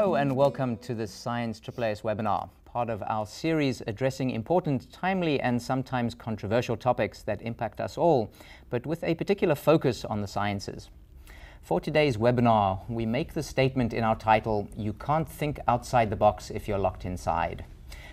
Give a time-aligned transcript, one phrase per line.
[0.00, 5.38] Hello and welcome to this Science AAAS webinar, part of our series addressing important, timely
[5.38, 8.32] and sometimes controversial topics that impact us all,
[8.70, 10.88] but with a particular focus on the sciences.
[11.60, 16.16] For today's webinar, we make the statement in our title, you can't think outside the
[16.16, 17.66] box if you're locked inside.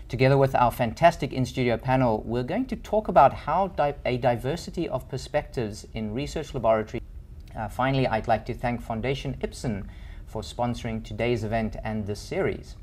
[0.10, 4.90] Together with our fantastic in-studio panel, we're going to talk about how di a diversity
[4.90, 7.02] of perspectives in research laboratory.
[7.56, 9.88] Uh, finally, I'd like to thank Foundation Ipsen
[10.28, 12.76] for sponsoring today's event and this series.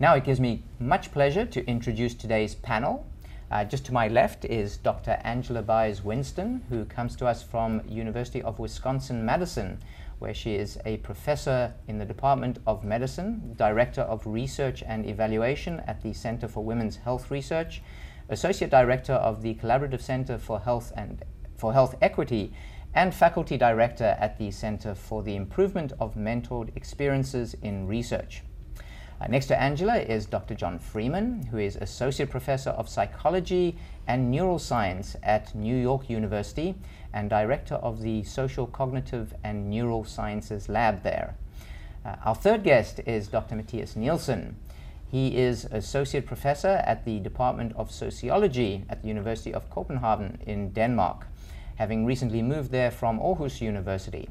[0.00, 3.04] Now it gives me much pleasure to introduce today's panel.
[3.50, 5.18] Uh, just to my left is Dr.
[5.24, 9.80] Angela Byars Winston, who comes to us from University of Wisconsin-Madison,
[10.18, 15.80] where she is a professor in the Department of Medicine, Director of Research and Evaluation
[15.86, 17.82] at the Center for Women's Health Research,
[18.28, 21.24] Associate Director of the Collaborative Center for Health and
[21.56, 22.52] for Health Equity
[22.98, 28.42] and Faculty Director at the Center for the Improvement of Mentored Experiences in Research.
[29.20, 30.56] Uh, next to Angela is Dr.
[30.56, 36.74] John Freeman, who is Associate Professor of Psychology and Neuroscience at New York University
[37.12, 41.36] and Director of the Social Cognitive and Neural Sciences Lab there.
[42.04, 43.54] Uh, our third guest is Dr.
[43.54, 44.56] Mathias Nielsen.
[45.06, 50.70] He is Associate Professor at the Department of Sociology at the University of Copenhagen in
[50.70, 51.28] Denmark
[51.78, 54.28] having recently moved there from Aarhus University.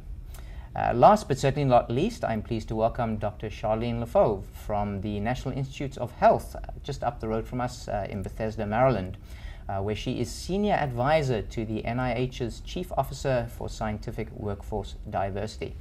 [0.75, 3.49] Uh, last but certainly not least, I'm pleased to welcome Dr.
[3.49, 7.61] Charlene Le Fauve from the National Institutes of Health, uh, just up the road from
[7.61, 9.17] us uh, in Bethesda, Maryland,
[9.69, 15.73] uh, where she is Senior Advisor to the NIH's Chief Officer for Scientific Workforce Diversity.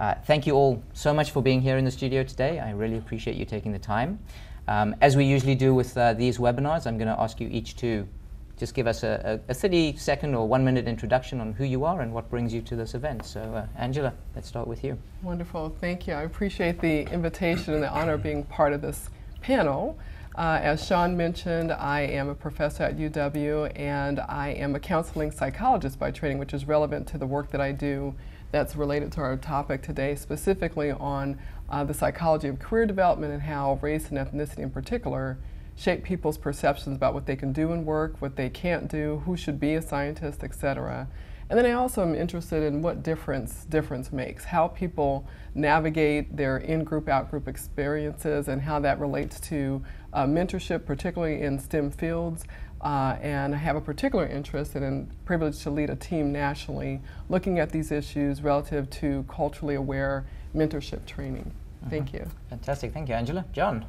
[0.00, 2.58] Uh, thank you all so much for being here in the studio today.
[2.58, 4.18] I really appreciate you taking the time.
[4.66, 7.76] Um, as we usually do with uh, these webinars, I'm going to ask you each
[7.76, 8.08] to
[8.56, 11.84] just give us a, a, a 30 second or one minute introduction on who you
[11.84, 13.24] are and what brings you to this event.
[13.24, 14.98] So, uh, Angela, let's start with you.
[15.22, 15.76] Wonderful.
[15.80, 16.14] Thank you.
[16.14, 19.98] I appreciate the invitation and the honor of being part of this panel.
[20.36, 25.30] Uh, as Sean mentioned, I am a professor at UW and I am a counseling
[25.30, 28.14] psychologist by training, which is relevant to the work that I do
[28.50, 31.38] that's related to our topic today, specifically on
[31.70, 35.38] uh, the psychology of career development and how race and ethnicity in particular
[35.76, 39.36] shape people's perceptions about what they can do in work, what they can't do, who
[39.36, 41.08] should be a scientist, etc.
[41.50, 46.56] And then I also am interested in what difference difference makes, how people navigate their
[46.56, 49.82] in-group, out-group experiences, and how that relates to
[50.12, 52.44] uh, mentorship, particularly in STEM fields.
[52.80, 57.58] Uh, and I have a particular interest and privilege to lead a team nationally looking
[57.58, 61.52] at these issues relative to culturally aware mentorship training.
[61.80, 61.90] Mm-hmm.
[61.90, 62.26] Thank you.
[62.50, 62.92] Fantastic.
[62.92, 63.44] Thank you, Angela.
[63.52, 63.86] John.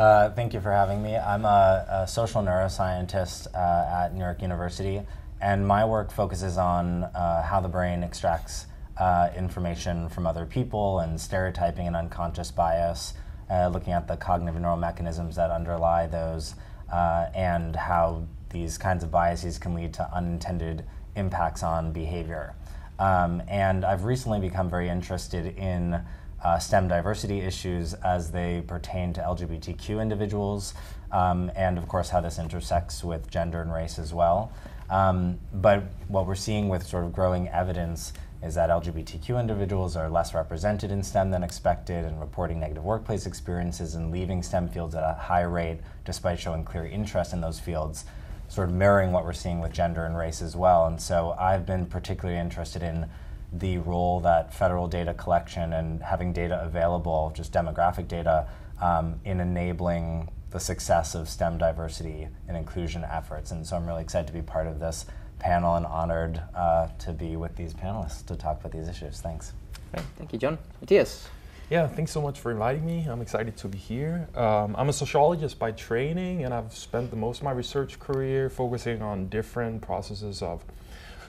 [0.00, 1.14] Uh, thank you for having me.
[1.14, 5.02] I'm a, a social neuroscientist uh, at New York University,
[5.42, 8.64] and my work focuses on uh, how the brain extracts
[8.96, 13.12] uh, information from other people and stereotyping and unconscious bias,
[13.50, 16.54] uh, looking at the cognitive neural mechanisms that underlie those,
[16.90, 20.82] uh, and how these kinds of biases can lead to unintended
[21.14, 22.54] impacts on behavior.
[22.98, 26.00] Um, and I've recently become very interested in
[26.42, 30.74] uh, STEM diversity issues as they pertain to LGBTQ individuals,
[31.12, 34.52] um, and of course how this intersects with gender and race as well.
[34.88, 38.12] Um, but what we're seeing with sort of growing evidence
[38.42, 43.26] is that LGBTQ individuals are less represented in STEM than expected and reporting negative workplace
[43.26, 47.60] experiences and leaving STEM fields at a high rate despite showing clear interest in those
[47.60, 48.06] fields,
[48.48, 50.86] sort of mirroring what we're seeing with gender and race as well.
[50.86, 53.08] And so I've been particularly interested in
[53.52, 58.48] the role that federal data collection and having data available, just demographic data,
[58.80, 63.50] um, in enabling the success of STEM diversity and inclusion efforts.
[63.50, 65.06] And so I'm really excited to be part of this
[65.38, 69.20] panel and honored uh, to be with these panelists to talk about these issues.
[69.20, 69.52] Thanks.
[69.92, 70.04] Great.
[70.18, 70.58] Thank you, John.
[70.80, 71.28] Mathias.
[71.70, 73.06] Yeah, thanks so much for inviting me.
[73.08, 74.28] I'm excited to be here.
[74.34, 78.50] Um, I'm a sociologist by training, and I've spent the most of my research career
[78.50, 80.64] focusing on different processes of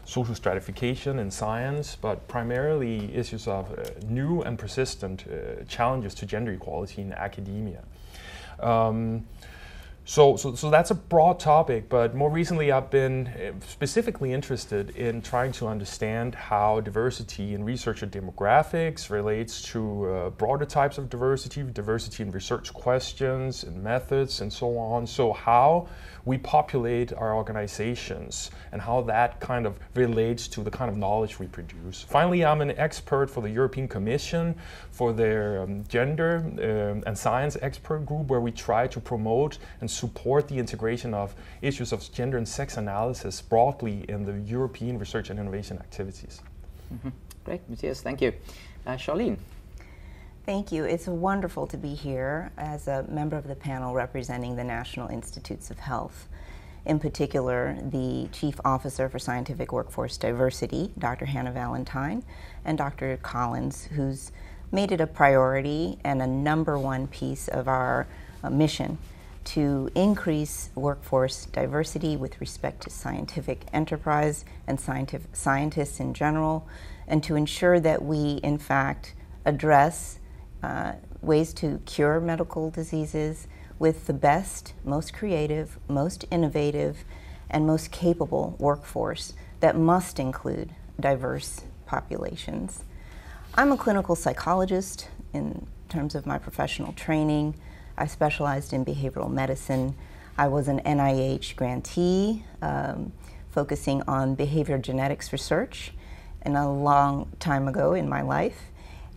[0.05, 6.25] social stratification in science, but primarily issues of uh, new and persistent uh, challenges to
[6.25, 7.83] gender equality in academia.
[8.59, 9.25] Um,
[10.03, 14.89] so, so, so that's a broad topic, but more recently I've been uh, specifically interested
[14.97, 20.97] in trying to understand how diversity in research and demographics relates to uh, broader types
[20.97, 25.05] of diversity, diversity in research questions and methods and so on.
[25.05, 25.87] So how
[26.25, 31.39] we populate our organizations and how that kind of relates to the kind of knowledge
[31.39, 32.03] we produce.
[32.03, 34.55] Finally, I'm an expert for the European Commission
[34.91, 39.89] for their um, gender um, and science expert group where we try to promote and
[39.89, 45.29] support the integration of issues of gender and sex analysis broadly in the European research
[45.29, 46.41] and innovation activities.
[46.91, 47.11] Mm -hmm.
[47.45, 48.33] Great, Mathias, thank you.
[48.85, 49.37] Uh, Charlene.
[50.43, 50.85] Thank you.
[50.85, 55.69] It's wonderful to be here as a member of the panel representing the National Institutes
[55.69, 56.27] of Health.
[56.83, 61.25] In particular, the Chief Officer for Scientific Workforce Diversity, Dr.
[61.25, 62.23] Hannah Valantine,
[62.65, 63.17] and Dr.
[63.17, 64.31] Collins, who's
[64.71, 68.07] made it a priority and a number one piece of our
[68.43, 68.97] uh, mission
[69.43, 76.67] to increase workforce diversity with respect to scientific enterprise and scientific, scientists in general,
[77.07, 79.13] and to ensure that we, in fact,
[79.45, 80.17] address
[80.63, 83.47] uh, ways to cure medical diseases
[83.79, 87.03] with the best, most creative, most innovative,
[87.49, 92.83] and most capable workforce that must include diverse populations.
[93.55, 97.55] I'm a clinical psychologist in terms of my professional training.
[97.97, 99.95] I specialized in behavioral medicine.
[100.37, 103.11] I was an NIH grantee um,
[103.49, 105.91] focusing on behavior genetics research
[106.43, 108.70] and a long time ago in my life.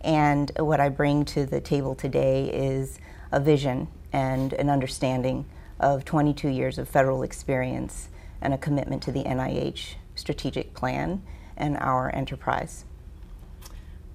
[0.05, 2.99] And what I bring to the table today is
[3.31, 5.45] a vision and an understanding
[5.79, 8.09] of 22 years of federal experience
[8.39, 11.23] and a commitment to the NIH strategic plan
[11.57, 12.85] and our enterprise.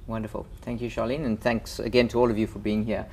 [0.07, 0.47] Wonderful.
[0.63, 3.07] Thank you, Charlene, and thanks again to all of you for being here.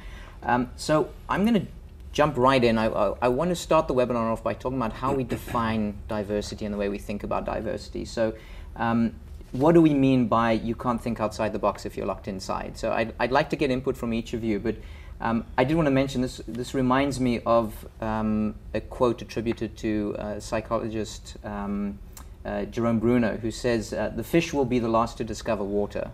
[0.44, 1.68] Um, so I'm going to
[2.12, 2.78] jump right in.
[2.78, 5.98] I, I, I, want to start the webinar off by talking about how we define
[6.08, 8.06] diversity and the way we think about diversity.
[8.06, 8.36] So
[8.76, 9.16] um,
[9.52, 12.78] what do we mean by you can't think outside the box if you're locked inside?
[12.78, 14.76] So I'd, I'd like to get input from each of you, but
[15.20, 16.42] um, I did want to mention this.
[16.48, 21.98] This reminds me of um, a quote attributed to uh, psychologist um,
[22.46, 26.12] uh, Jerome Bruner, who says, uh, "The fish will be the last to discover water."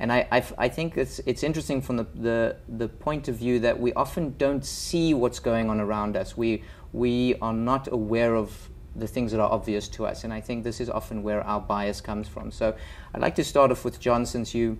[0.00, 3.92] And I think it's, it's interesting from the, the, the point of view that we
[3.92, 6.36] often don't see what's going on around us.
[6.36, 10.24] We, we are not aware of the things that are obvious to us.
[10.24, 12.50] And I think this is often where our bias comes from.
[12.50, 12.74] So
[13.14, 14.78] I'd like to start off with John, since you,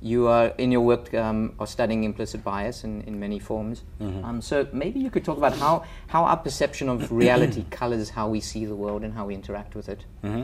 [0.00, 3.82] you are in your work um, are studying implicit bias in, in many forms.
[4.00, 4.24] Mm-hmm.
[4.24, 8.28] Um, so maybe you could talk about how, how our perception of reality colors how
[8.28, 10.04] we see the world and how we interact with it.
[10.24, 10.42] Mm-hmm.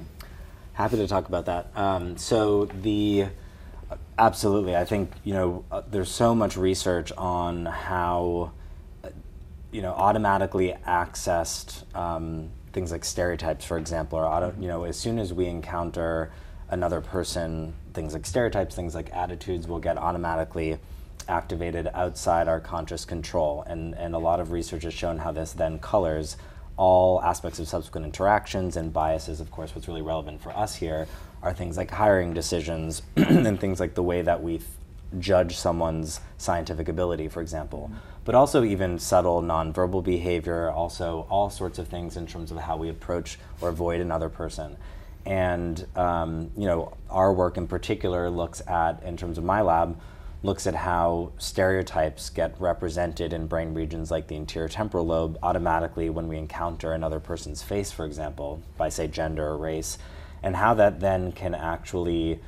[0.74, 1.70] Happy to talk about that.
[1.76, 3.26] Um, so the
[4.18, 8.52] absolutely, I think you know uh, there's so much research on how
[9.04, 9.08] uh,
[9.70, 14.96] you know automatically accessed um, things like stereotypes, for example, or auto, you know, as
[14.96, 16.32] soon as we encounter
[16.70, 20.78] another person, things like stereotypes, things like attitudes will get automatically
[21.28, 23.62] activated outside our conscious control.
[23.66, 26.36] And, and a lot of research has shown how this then colors
[26.76, 29.40] all aspects of subsequent interactions and biases.
[29.40, 31.06] Of course, what's really relevant for us here
[31.42, 34.60] are things like hiring decisions and things like the way that we
[35.18, 37.90] judge someone's scientific ability, for example,
[38.24, 42.76] but also even subtle nonverbal behavior, also all sorts of things in terms of how
[42.76, 44.76] we approach or avoid another person.
[45.24, 49.98] And um, you know, our work in particular looks at, in terms of my lab,
[50.42, 56.10] looks at how stereotypes get represented in brain regions like the anterior temporal lobe automatically
[56.10, 59.98] when we encounter another person's face, for example, by say gender or race,
[60.42, 62.40] and how that then can actually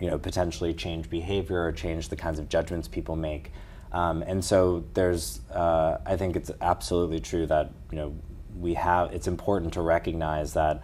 [0.00, 3.52] you know, potentially change behavior or change the kinds of judgments people make.
[3.92, 8.14] Um, and so there's, uh, I think it's absolutely true that you know
[8.58, 9.12] we have.
[9.12, 10.82] It's important to recognize that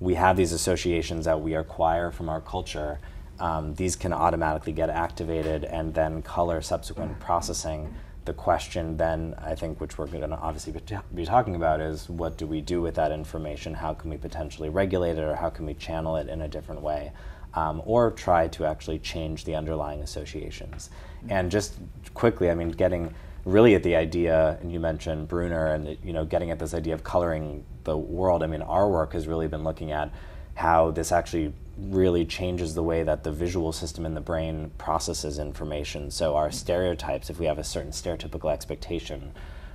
[0.00, 3.00] we have these associations that we acquire from our culture.
[3.40, 7.92] Um, these can automatically get activated and then color subsequent processing.
[8.24, 10.80] The question then, I think, which we're going to obviously be,
[11.14, 13.74] be talking about, is what do we do with that information?
[13.74, 16.80] How can we potentially regulate it, or how can we channel it in a different
[16.80, 17.12] way?
[17.54, 20.90] Um, or try to actually change the underlying associations.
[21.28, 21.78] And just
[22.12, 26.24] quickly, I mean, getting really at the idea, and you mentioned Bruner, and you know,
[26.24, 28.42] getting at this idea of coloring the world.
[28.42, 30.10] I mean, our work has really been looking at
[30.54, 35.38] how this actually really changes the way that the visual system in the brain processes
[35.38, 36.10] information.
[36.10, 39.32] So our stereotypes, if we have a certain stereotypical expectation,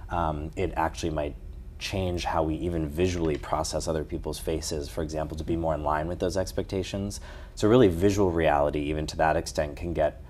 [0.09, 1.35] um, it actually might
[1.77, 5.83] change how we even visually process other people's faces, for example, to be more in
[5.83, 7.21] line with those expectations.
[7.59, 10.21] So, really, visual reality, even to that extent, can get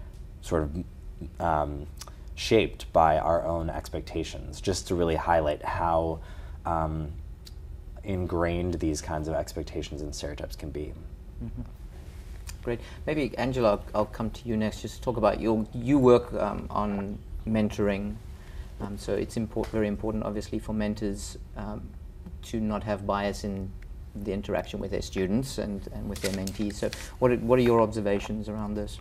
[0.42, 0.84] sort of
[1.40, 1.86] um,
[2.34, 6.22] shaped by our own expectations, just to really highlight how
[6.66, 7.12] um,
[8.04, 10.92] ingrained these kinds of expectations and stereotypes can be.
[11.44, 11.62] Mm-hmm.
[12.64, 12.80] Great.
[13.06, 14.82] Maybe, Angela, I'll, I'll, come to you next.
[14.82, 18.16] Just to talk about your, you work um, on mentoring
[18.82, 21.90] um, so it's import, very important, obviously, for mentors um,
[22.44, 23.72] to not have bias in
[24.16, 26.76] the interaction with their students and, and with their mentees.
[26.76, 26.90] So
[27.20, 29.00] what are, what are your observations around this?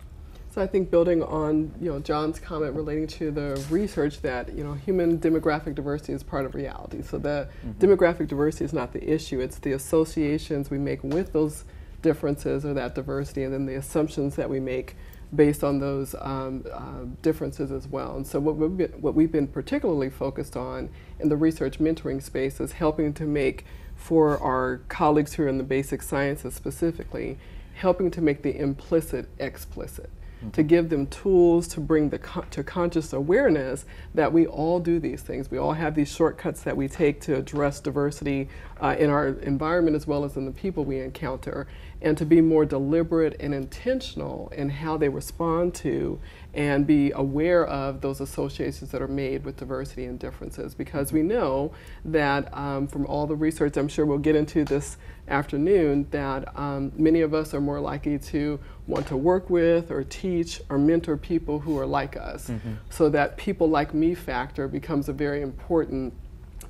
[0.51, 4.63] So I think building on you know John's comment relating to the research that you
[4.63, 7.03] know human demographic diversity is part of reality.
[7.03, 7.71] So the mm-hmm.
[7.79, 11.65] demographic diversity is not the issue; it's the associations we make with those
[12.01, 14.95] differences or that diversity, and then the assumptions that we make
[15.35, 18.15] based on those um, uh, differences as well.
[18.15, 20.89] And so what we've, been, what we've been particularly focused on
[21.19, 23.65] in the research mentoring space is helping to make
[23.99, 27.37] for our colleagues who are in the basic sciences specifically,
[27.75, 30.09] helping to make the implicit explicit.
[30.39, 30.51] Mm-hmm.
[30.51, 33.83] To give them tools to bring the con- to conscious awareness
[34.15, 35.51] that we all do these things.
[35.51, 38.47] We all have these shortcuts that we take to address diversity
[38.81, 41.67] uh, in our environment as well as in the people we encounter
[42.01, 46.21] and to be more deliberate and intentional in how they respond to
[46.53, 51.21] and be aware of those associations that are made with diversity and differences because we
[51.21, 51.71] know
[52.03, 56.91] that um, from all the research I'm sure we'll get into this afternoon that um,
[56.95, 61.17] many of us are more likely to want to work with or teach or mentor
[61.17, 62.73] people who are like us mm-hmm.
[62.89, 66.13] so that people like me factor becomes a very important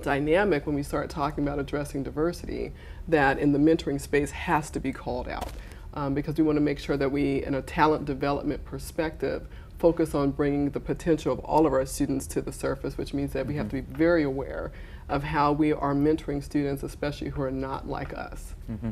[0.01, 2.73] dynamic when we start talking about addressing diversity
[3.07, 5.51] that in the mentoring space has to be called out
[5.93, 9.47] um, because we want to make sure that we, in a talent development perspective,
[9.79, 13.31] focus on bringing the potential of all of our students to the surface, which means
[13.33, 13.49] that mm-hmm.
[13.49, 14.71] we have to be very aware
[15.07, 18.55] of how we are mentoring students, especially who are not like us.
[18.69, 18.91] Mm-hmm.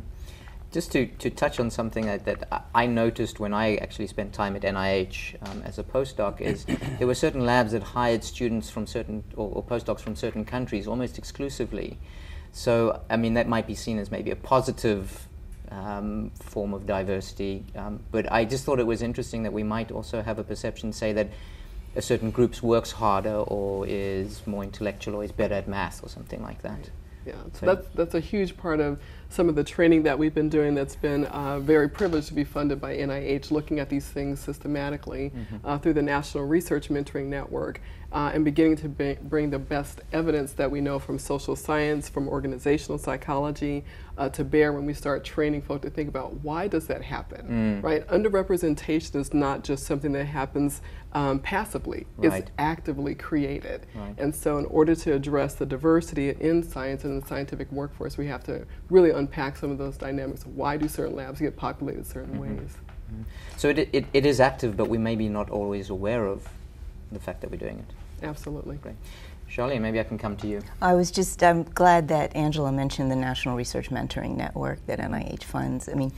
[0.71, 4.55] Just to, to touch on something that, that I noticed when I actually spent time
[4.55, 6.65] at NIH um, as a postdoc is
[6.97, 10.87] there were certain labs that hired students from certain, or, or postdocs from certain countries
[10.87, 11.97] almost exclusively.
[12.53, 15.26] So, I mean, that might be seen as maybe a positive
[15.71, 17.65] um, form of diversity.
[17.75, 20.93] Um, but I just thought it was interesting that we might also have a perception,
[20.93, 21.29] say, that
[21.95, 26.09] a certain group works harder or is more intellectual or is better at math or
[26.09, 26.89] something like that.
[27.25, 30.33] Yeah, so, so that's, that's a huge part of some of the training that we've
[30.33, 34.07] been doing that's been uh, very privileged to be funded by NIH, looking at these
[34.07, 35.67] things systematically mm-hmm.
[35.67, 37.81] uh, through the National Research Mentoring Network
[38.17, 42.27] uh, and beginning to bring the best evidence that we know from social science, from
[42.27, 43.85] organizational psychology,
[44.17, 47.79] uh, to bear when we start training folk to think about why does that happen,
[47.79, 47.83] mm.
[47.83, 48.07] right?
[48.07, 50.81] Underrepresentation is not just something that happens
[51.13, 52.41] um, passively; right.
[52.41, 53.85] it's actively created.
[53.93, 54.15] Right.
[54.17, 58.17] And so, in order to address the diversity in science and in the scientific workforce,
[58.17, 60.43] we have to really unpack some of those dynamics.
[60.43, 62.61] Why do certain labs get populated certain mm-hmm.
[62.61, 62.77] ways?
[63.13, 63.21] Mm-hmm.
[63.57, 66.49] So it, it, it is active, but we may be not always aware of
[67.11, 67.93] the fact that we're doing it.
[68.23, 68.77] Absolutely.
[68.77, 68.95] Great.
[69.49, 70.61] Charlene, maybe I can come to you.
[70.81, 75.43] I was just, I'm glad that Angela mentioned the National Research Mentoring Network that NIH
[75.43, 75.87] funds.
[75.87, 76.11] I mean,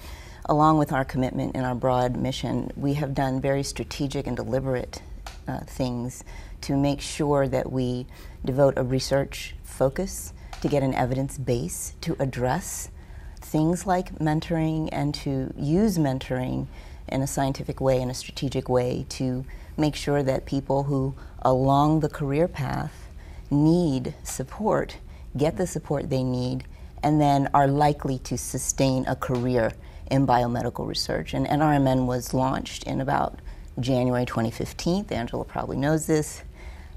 [0.45, 5.01] along with our commitment and our broad mission, we have done very strategic and deliberate
[5.47, 6.23] uh, things
[6.61, 8.07] to make sure that we
[8.43, 12.89] devote a research focus to get an evidence base to address
[13.37, 16.67] things like mentoring and to use mentoring
[17.07, 19.45] in a scientific way, in a strategic way, to
[19.79, 23.09] make sure that people who along the career path
[23.49, 24.97] need support
[25.37, 26.63] get the support they need
[27.03, 29.71] and then are likely to sustain a career
[30.11, 31.33] in biomedical research.
[31.33, 33.39] And NRMN was launched in about
[33.79, 35.05] January 2015.
[35.11, 36.43] Angela probably knows this.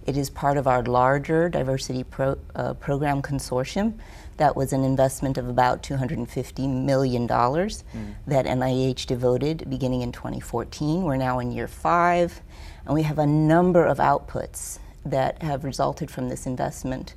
[0.05, 3.95] It is part of our larger diversity pro, uh, program consortium
[4.37, 8.15] that was an investment of about $250 million mm.
[8.27, 11.03] that NIH devoted beginning in 2014.
[11.03, 12.41] We're now in year five.
[12.87, 17.15] And we have a number of outputs that have resulted from this investment.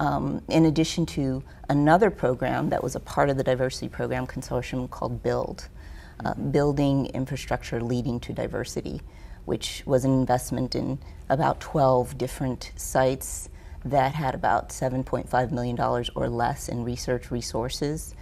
[0.00, 4.88] Um, in addition to another program that was a part of the diversity program consortium
[4.88, 5.68] called BUILD,
[6.24, 6.34] uh.
[6.34, 9.00] Building Infrastructure Leading to Diversity,
[9.44, 13.48] which was an investment in about 12 different sites
[13.84, 18.14] that had about $7.5 million or less in research resources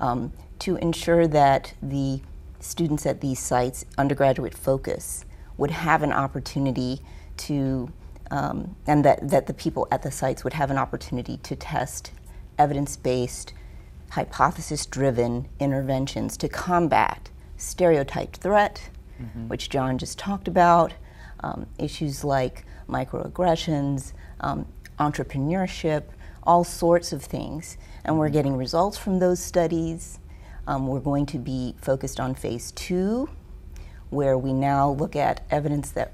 [0.00, 2.20] um, to ensure that the
[2.60, 5.24] students at these sites, undergraduate focus,
[5.56, 7.00] would have an opportunity
[7.36, 7.90] to,
[8.30, 12.12] um, and that, that the people at the sites would have an opportunity to test
[12.58, 13.52] evidence based,
[14.10, 19.48] hypothesis driven interventions to combat stereotyped threat, mm-hmm.
[19.48, 20.92] which John just talked about,
[21.40, 24.66] um, issues like microaggressions, um,
[24.98, 26.04] entrepreneurship,
[26.42, 27.76] all sorts of things.
[28.04, 30.18] And we're getting results from those studies.
[30.66, 33.28] Um, we're going to be focused on phase two
[34.10, 36.12] where we now look at evidence that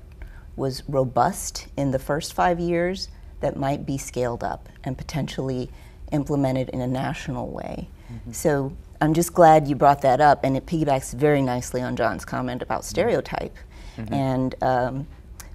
[0.57, 3.09] was robust in the first five years
[3.41, 5.71] that might be scaled up and potentially
[6.13, 7.89] implemented in a national way.
[8.13, 8.33] Mm-hmm.
[8.33, 12.25] So I'm just glad you brought that up, and it piggybacks very nicely on John's
[12.25, 12.91] comment about mm-hmm.
[12.91, 13.57] stereotype.
[13.97, 14.15] Mm-hmm.
[14.15, 15.07] And um,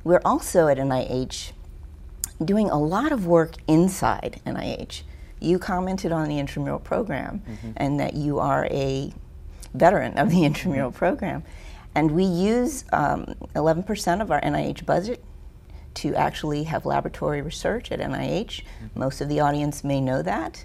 [0.03, 1.51] we're also at NIH
[2.44, 5.03] doing a lot of work inside NIH.
[5.39, 7.72] You commented on the intramural program mm-hmm.
[7.77, 9.13] and that you are a
[9.74, 11.44] veteran of the intramural program.
[11.98, 13.25] And we use um,
[13.56, 15.24] 11% of our NIH budget
[15.96, 18.62] to actually have laboratory research at NIH.
[18.62, 19.00] Mm-hmm.
[19.00, 20.63] Most of the audience may know that.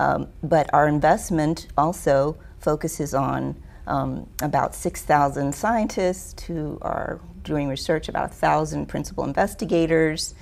[0.00, 3.54] Um, but our investment also focuses on
[3.86, 10.34] um, about 6,000 scientists who are doing research, about 1,000 principal investigators,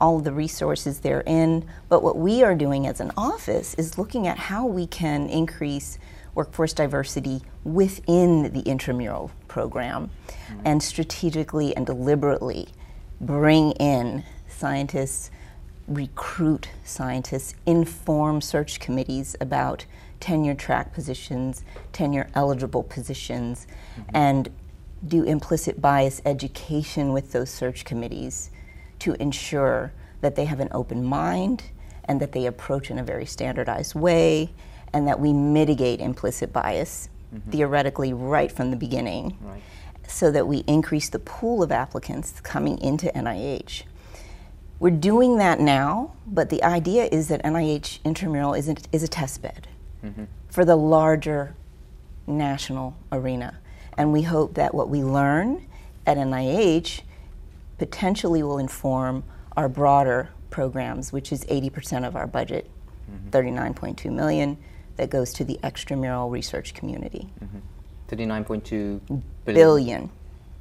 [0.00, 1.66] all of the resources therein.
[1.90, 5.98] But what we are doing as an office is looking at how we can increase
[6.34, 10.10] workforce diversity within the intramural program
[10.64, 12.66] and strategically and deliberately
[13.20, 15.30] bring in scientists,
[15.86, 19.84] recruit scientists, inform search committees about
[20.18, 24.10] tenure track positions, tenure eligible positions, mm-hmm.
[24.12, 24.48] and
[25.06, 28.50] do implicit bias education with those search committees
[28.98, 31.62] to ensure that they have an open mind
[32.06, 34.50] and that they approach in a very standardized way
[34.92, 37.50] and that we mitigate implicit bias mm-hmm.
[37.50, 39.62] theoretically right from the beginning right.
[40.06, 43.82] so that we increase the pool of applicants coming into NIH.
[44.80, 49.08] We're doing that now, but the idea is that NIH intramural is a, is a
[49.08, 49.68] test bed
[50.04, 50.24] mm-hmm.
[50.50, 51.54] for the larger
[52.26, 53.58] national arena.
[53.96, 55.66] And we hope that what we learn
[56.06, 57.02] at NIH
[57.78, 59.24] potentially will inform
[59.56, 62.68] our broader programs, which is 80% of our budget,
[63.10, 63.30] mm-hmm.
[63.30, 64.58] 39.2 million,
[64.96, 67.28] that goes to the extramural research community.
[67.42, 67.58] Mm-hmm.
[68.08, 69.24] 39.2 billion.
[69.44, 70.10] billion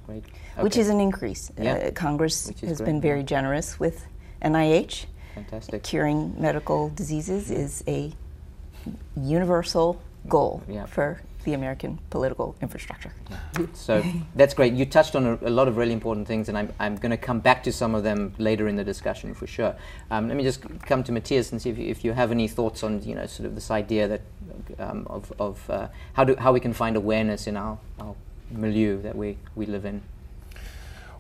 [0.05, 0.23] Great.
[0.25, 0.63] Okay.
[0.63, 1.51] Which is an increase.
[1.57, 1.73] Yeah.
[1.73, 2.85] Uh, Congress has great.
[2.85, 4.05] been very generous with
[4.41, 5.05] NIH.
[5.35, 5.83] Fantastic.
[5.83, 8.11] Curing medical diseases is a
[9.15, 10.85] universal goal yeah.
[10.85, 13.11] for the American political infrastructure.
[13.73, 14.03] So
[14.35, 14.73] that's great.
[14.73, 17.17] You touched on a, a, lot of really important things, and I'm, I'm going to
[17.17, 19.75] come back to some of them later in the discussion for sure.
[20.11, 22.47] Um, let me just come to Mathias and see if you, if you have any
[22.47, 24.21] thoughts on you know sort of this idea that
[24.79, 28.15] um, of, of uh, how do how we can find awareness in our, our
[28.51, 30.01] milieu that we, we live in.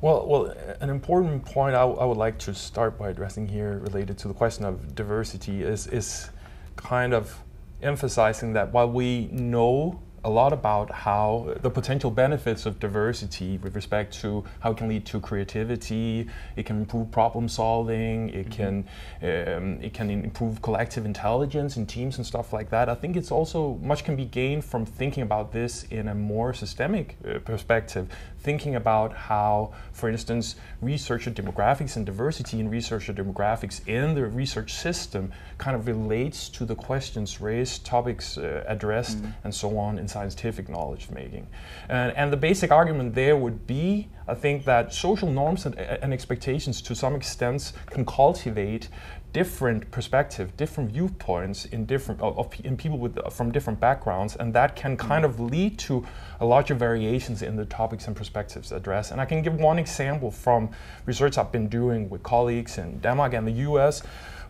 [0.01, 3.79] Well, well, an important point I, w- I would like to start by addressing here,
[3.79, 6.29] related to the question of diversity, is is
[6.75, 7.39] kind of
[7.81, 13.75] emphasizing that while we know a lot about how the potential benefits of diversity with
[13.75, 18.85] respect to how it can lead to creativity, it can improve problem solving, it mm-hmm.
[19.21, 22.89] can um, it can improve collective intelligence in teams and stuff like that.
[22.89, 26.53] I think it's also much can be gained from thinking about this in a more
[26.53, 28.07] systemic uh, perspective
[28.43, 34.73] thinking about how, for instance, researcher demographics and diversity in researcher demographics in the research
[34.73, 39.31] system kind of relates to the questions raised, topics uh, addressed, mm-hmm.
[39.45, 41.47] and so on in scientific knowledge making.
[41.89, 46.13] And, and the basic argument there would be I think that social norms and, and
[46.13, 48.87] expectations to some extent can cultivate
[49.33, 54.53] different perspective, different viewpoints in different of, of, in people with from different backgrounds, and
[54.53, 56.05] that can kind of lead to
[56.39, 59.11] a larger variations in the topics and perspectives addressed.
[59.11, 60.69] And I can give one example from
[61.05, 64.03] research I've been doing with colleagues in Denmark and the U.S.,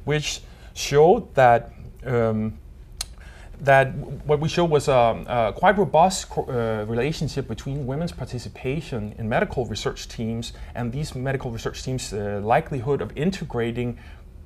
[0.03, 0.41] which
[0.73, 1.71] showed that.
[2.05, 2.59] Um,
[3.61, 9.29] that what we showed was a, a quite robust uh, relationship between women's participation in
[9.29, 13.97] medical research teams and these medical research teams' uh, likelihood of integrating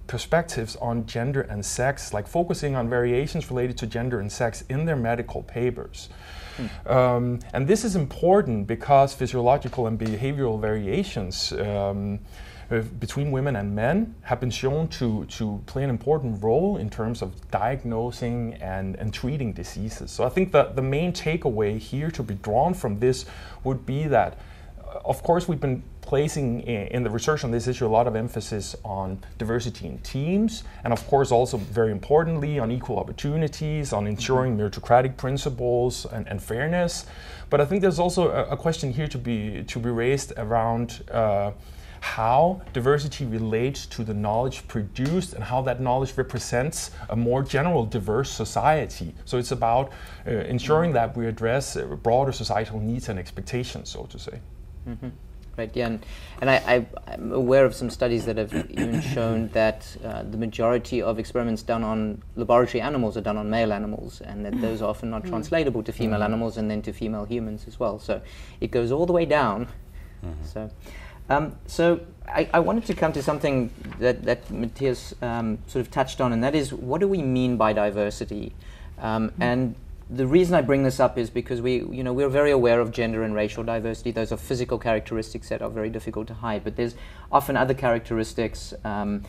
[0.08, 4.86] perspectives on gender and sex, like focusing on variations related to gender and sex in
[4.86, 6.10] their medical papers.
[6.58, 6.92] Hmm.
[6.92, 12.20] Um, and this is important because physiological and behavioral variations um,
[12.70, 16.90] uh, between women and men have been shown to, to play an important role in
[16.90, 20.12] terms of diagnosing and, and treating diseases.
[20.12, 23.26] So I think that the main takeaway here to be drawn from this
[23.64, 24.38] would be that,
[24.84, 28.16] uh, of course, we've been placing in the research on this issue a lot of
[28.16, 34.08] emphasis on diversity in teams, and of course also very importantly on equal opportunities, on
[34.08, 34.68] ensuring mm-hmm.
[34.68, 37.08] meritocratic principles and, and, fairness.
[37.50, 41.04] But I think there's also a, a, question here to be to be raised around.
[41.12, 41.52] Uh,
[42.00, 47.84] how diversity relates to the knowledge produced and how that knowledge represents a more general
[47.86, 49.16] diverse society.
[49.26, 49.92] So it's about
[50.28, 51.10] uh, ensuring mm-hmm.
[51.10, 54.40] that we address uh, broader societal needs and expectations, so to say.
[54.88, 55.10] Mm-hmm
[55.58, 55.72] right?
[55.74, 56.06] Yeah, and,
[56.42, 61.02] and I, am aware of some studies that have even shown that uh, the majority
[61.02, 64.90] of experiments done on laboratory animals are done on male animals, and that those are
[64.90, 65.30] often not mm.
[65.30, 66.26] translatable to female mm.
[66.26, 68.00] animals and then to female humans as well.
[68.00, 68.22] So
[68.62, 69.68] it goes all the way down.
[70.24, 70.46] Mm-hmm.
[70.46, 70.70] So,
[71.30, 75.92] um, so I, I, wanted to come to something that, that Mathias um, sort of
[75.92, 78.56] touched on, and that is what do we mean by diversity?
[79.00, 79.34] Um, mm.
[79.40, 79.76] And
[80.10, 82.92] the reason I bring this up is because we, you know, we're very aware of
[82.92, 84.12] gender and racial diversity.
[84.12, 86.64] Those are physical characteristics that are very difficult to hide.
[86.64, 86.96] But there's
[87.32, 88.74] often other characteristics.
[88.86, 89.24] Um,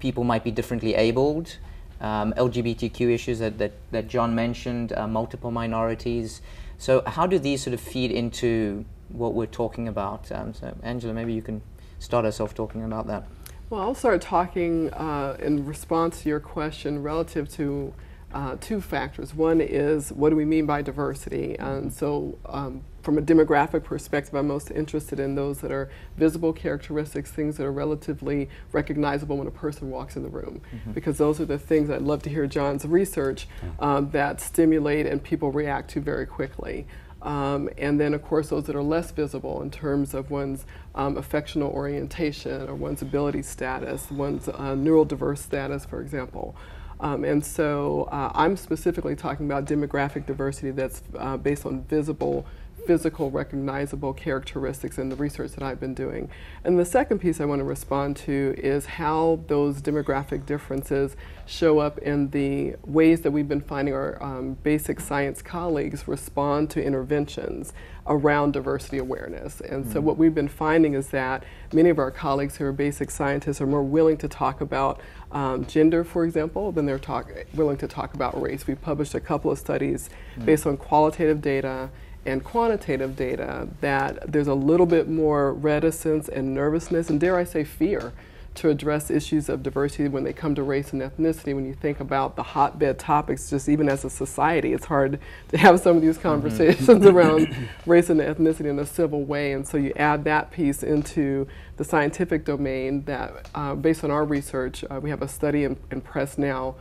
[0.00, 1.56] people might be differently abled.
[2.00, 6.42] Um, LGBTQ issues that, that, that John mentioned, uh, multiple minorities.
[6.76, 10.30] So how do these sort of feed into what we're talking about?
[10.30, 11.62] Um, so Angela, maybe you can
[11.98, 13.26] start us off talking about that.
[13.70, 17.94] Well, I'll start talking uh, in response to your question relative to
[18.34, 19.32] uh, two factors.
[19.32, 21.56] One is what do we mean by diversity?
[21.58, 26.52] And so, um, from a demographic perspective, I'm most interested in those that are visible
[26.52, 30.92] characteristics, things that are relatively recognizable when a person walks in the room, mm-hmm.
[30.92, 33.46] because those are the things I'd love to hear John's research
[33.78, 36.86] um, that stimulate and people react to very quickly.
[37.22, 41.16] Um, and then, of course, those that are less visible in terms of one's um,
[41.16, 46.56] affectional orientation or one's ability status, one's uh, neurodiverse status, for example.
[47.00, 52.46] Um, and so uh, I'm specifically talking about demographic diversity that's uh, based on visible
[52.86, 56.30] physical recognizable characteristics in the research that I've been doing.
[56.64, 61.16] And the second piece I want to respond to is how those demographic differences
[61.46, 66.70] show up in the ways that we've been finding our um, basic science colleagues respond
[66.70, 67.72] to interventions
[68.06, 69.60] around diversity awareness.
[69.60, 72.72] And mm so what we've been finding is that many of our colleagues who are
[72.72, 77.30] basic scientists are more willing to talk about um, gender, for example, than they're talk-
[77.54, 78.66] willing to talk about race.
[78.66, 81.90] We've published a couple of studies mm based on qualitative data
[82.26, 87.44] and quantitative data that there's a little bit more reticence and nervousness, and dare I
[87.44, 88.12] say fear,
[88.54, 91.54] to address issues of diversity when they come to race and ethnicity.
[91.54, 95.58] When you think about the hotbed topics, just even as a society, it's hard to
[95.58, 96.28] have some of these mm-hmm.
[96.28, 97.06] conversations mm-hmm.
[97.16, 97.56] around
[97.86, 99.52] race and ethnicity in a civil way.
[99.52, 104.24] And so you add that piece into the scientific domain that, uh, based on our
[104.24, 106.76] research, uh, we have a study in, in press now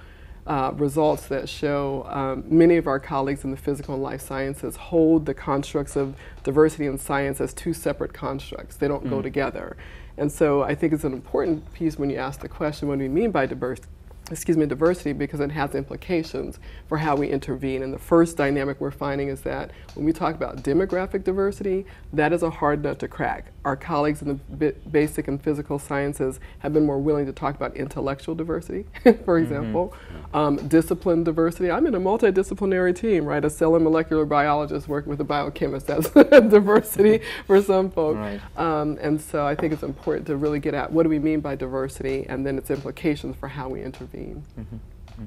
[0.46, 4.76] uh, results that show um, many of our colleagues in the physical and life sciences
[4.76, 8.76] hold the constructs of diversity and science as two separate constructs.
[8.76, 9.10] They don't mm.
[9.10, 9.78] go together.
[10.18, 13.04] And so I think it's an important piece when you ask the question, what do
[13.04, 13.88] we mean by diversity?
[14.32, 17.84] excuse me, diversity because it has implications for how we intervene.
[17.84, 22.34] And the first dynamic we're finding is that when we talk about demographic diversity, that
[22.34, 23.53] is a hard nut to crack.
[23.66, 27.76] Our colleagues in the basic and physical sciences have been more willing to talk about
[27.78, 29.44] intellectual diversity, for mm-hmm.
[29.44, 30.36] example, mm-hmm.
[30.36, 31.72] um, discipline diversity.
[31.72, 33.44] I'm in a multidisciplinary team, right?
[33.44, 35.88] A cell and molecular biologist working with a biochemist.
[35.88, 38.18] That's diversity for some folks.
[38.18, 38.42] Right.
[38.58, 41.40] Um, and so I think it's important to really get at what do we mean
[41.40, 44.44] by diversity and then its implications for how we intervene.
[44.60, 44.76] Mm-hmm.
[44.76, 45.26] Mm-hmm.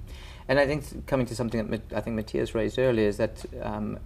[0.49, 3.99] And I think coming to something that I think Mathias raised earlier is that um,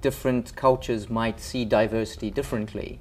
[0.00, 3.00] different cultures might see diversity differently.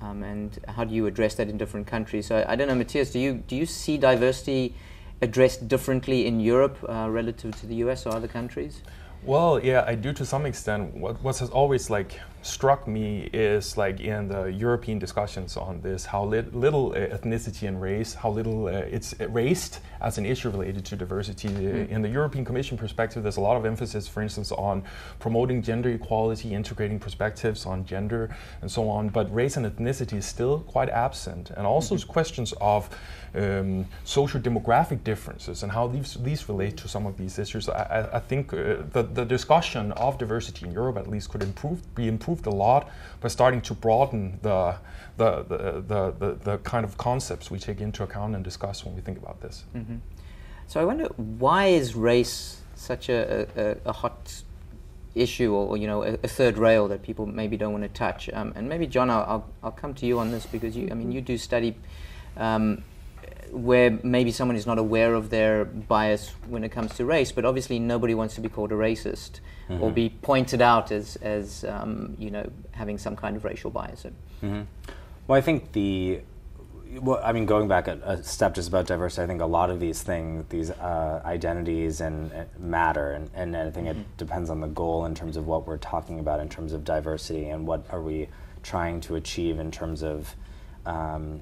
[0.00, 2.26] Um, and how do you address that in different countries?
[2.26, 4.74] So I, don't know, Mathias, do you, do you see diversity
[5.20, 8.82] addressed differently in Europe uh, relative to the US or other countries?
[9.22, 10.94] Well, yeah, I do to some extent.
[10.94, 16.06] What, what has always like struck me is like in the European discussions on this,
[16.06, 20.84] how little uh, ethnicity and race, how little uh, it's raised as an issue related
[20.86, 21.48] to diversity.
[21.48, 21.88] Mm.
[21.90, 24.82] In the European Commission perspective, there's a lot of emphasis, for instance, on
[25.18, 29.10] promoting gender equality, integrating perspectives on gender, and so on.
[29.10, 32.10] But race and ethnicity is still quite absent, and also mm-hmm.
[32.10, 32.88] questions of
[33.34, 37.68] um, social demographic differences and how these these relate to some of these issues.
[37.68, 41.94] I, I think uh, the the discussion of diversity in Europe, at least, could improve
[41.94, 42.88] be improved improved a lot
[43.20, 44.76] by starting to broaden the,
[45.16, 49.00] the, the, the, the, kind of concepts we take into account and discuss when we
[49.00, 49.64] think about this.
[49.74, 49.96] Mm-hmm.
[50.66, 54.42] So I wonder why is race such a, a, a hot
[55.14, 58.30] issue or, you know a, a, third rail that people maybe don't want to touch
[58.32, 60.94] um, and maybe John I'll, I'll, I'll, come to you on this because you I
[60.94, 61.74] mean you do study
[62.36, 62.84] um,
[63.52, 67.44] where maybe someone is not aware of their bias when it comes to race, but
[67.44, 69.82] obviously nobody wants to be called a racist mm-hmm.
[69.82, 74.04] or be pointed out as, as um, you know, having some kind of racial bias.
[74.42, 74.62] Mm-hmm.
[75.26, 76.20] Well, I think the,
[77.00, 79.70] well, I mean, going back a, a, step just about diversity, I think a lot
[79.70, 84.00] of these things, these uh, identities and uh, matter, and, and I think mm-hmm.
[84.00, 86.84] it depends on the goal in terms of what we're talking about in terms of
[86.84, 88.28] diversity and what are we
[88.62, 90.34] trying to achieve in terms of
[90.86, 91.40] um,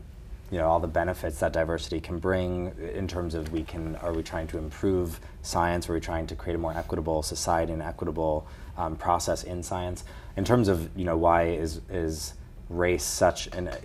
[0.51, 4.13] you know all the benefits that diversity can bring in terms of we can are
[4.13, 7.83] we trying to improve science are we trying to create a more equitable society and
[7.83, 10.05] equitable um, process in science
[10.37, 12.35] in terms of you know why is is
[12.69, 13.79] race such an uh,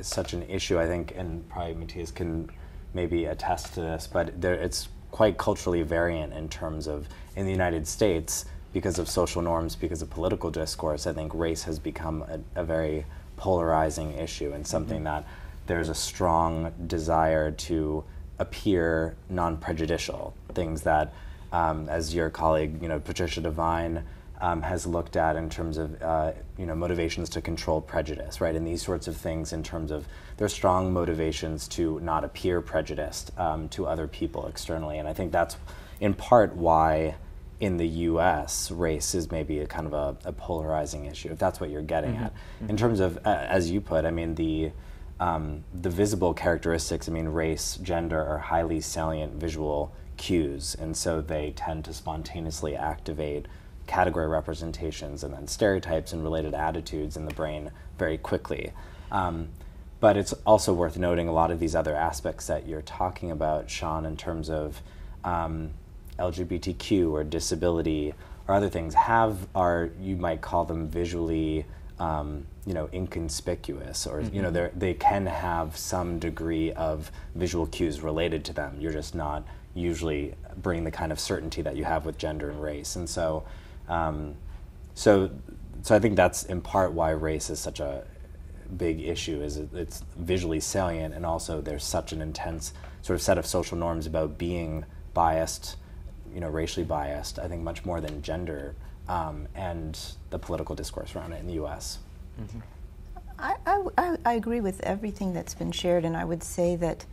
[0.00, 2.48] such an issue i think and probably mathias can
[2.94, 7.50] maybe attest to this but there, it's quite culturally variant in terms of in the
[7.50, 12.22] united states because of social norms because of political discourse i think race has become
[12.22, 13.04] a, a very
[13.36, 15.22] polarizing issue and something mm-hmm.
[15.22, 15.26] that
[15.66, 18.04] there's a strong desire to
[18.38, 20.34] appear non-prejudicial.
[20.54, 21.12] Things that,
[21.52, 24.04] um, as your colleague, you know, Patricia Devine
[24.40, 28.56] um, has looked at in terms of, uh, you know, motivations to control prejudice, right?
[28.56, 33.30] And these sorts of things in terms of their strong motivations to not appear prejudiced
[33.38, 34.98] um, to other people externally.
[34.98, 35.56] And I think that's
[36.00, 37.14] in part why
[37.60, 41.60] in the U.S., race is maybe a kind of a, a polarizing issue, if that's
[41.60, 42.24] what you're getting mm-hmm.
[42.24, 42.34] at.
[42.34, 42.70] Mm-hmm.
[42.70, 44.72] In terms of, uh, as you put, I mean, the
[45.22, 51.20] um, the visible characteristics, I mean, race, gender, are highly salient visual cues, and so
[51.20, 53.46] they tend to spontaneously activate
[53.86, 58.72] category representations and then stereotypes and related attitudes in the brain very quickly.
[59.12, 59.50] Um,
[60.00, 63.70] but it's also worth noting a lot of these other aspects that you're talking about,
[63.70, 64.82] Sean, in terms of
[65.22, 65.70] um,
[66.18, 68.12] LGBTQ or disability
[68.48, 71.64] or other things have are you might call them visually
[72.00, 74.34] um, you know inconspicuous or mm-hmm.
[74.36, 74.78] you know mm-hmm.
[74.78, 79.44] they can have some degree of visual cues related to them you're just not
[79.74, 83.42] usually bringing the kind of certainty that you have with gender and race and so
[83.88, 84.34] um,
[84.94, 85.30] so
[85.82, 88.04] so I think that's in part why race is such a
[88.76, 92.72] big issue is it's visually salient and also there's such an intense
[93.02, 95.76] sort of set of social norms about being biased
[96.32, 98.74] you know racially biased I think much more than gender
[99.08, 99.98] um, and
[100.30, 101.98] the political discourse around it in the U.S.
[103.38, 107.06] I, I, I, agree with everything that's been shared, and I would say that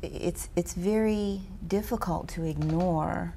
[0.00, 3.34] it's, it's very difficult to ignore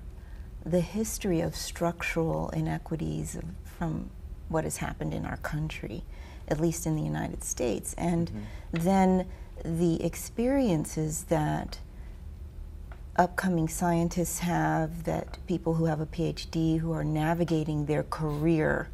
[0.65, 3.37] the history of structural inequities
[3.77, 4.09] from
[4.47, 6.03] what has happened in our country,
[6.47, 8.83] at least in the United States, and mm-hmm.
[8.83, 9.27] then
[9.63, 11.79] the experiences that
[13.17, 18.89] upcoming scientists have, that people who have a PhD who are navigating their career,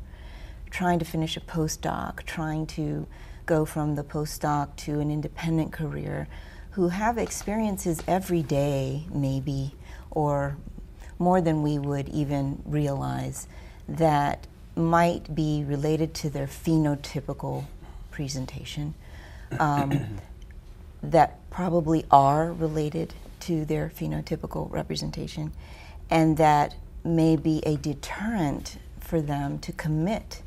[0.74, 3.06] trying to finish a postdoc, trying to
[3.46, 6.28] go from the postdoc to an independent career,
[6.72, 9.76] who have experiences every day, maybe,
[10.10, 10.58] or
[11.20, 13.48] more than we would even realize,
[13.88, 17.66] that might be related to their phenotypical
[18.10, 18.96] presentation,
[19.60, 20.18] um,
[21.04, 25.54] that probably are related to their phenotypical representation,
[26.10, 30.42] and that may be a deterrent for them to commit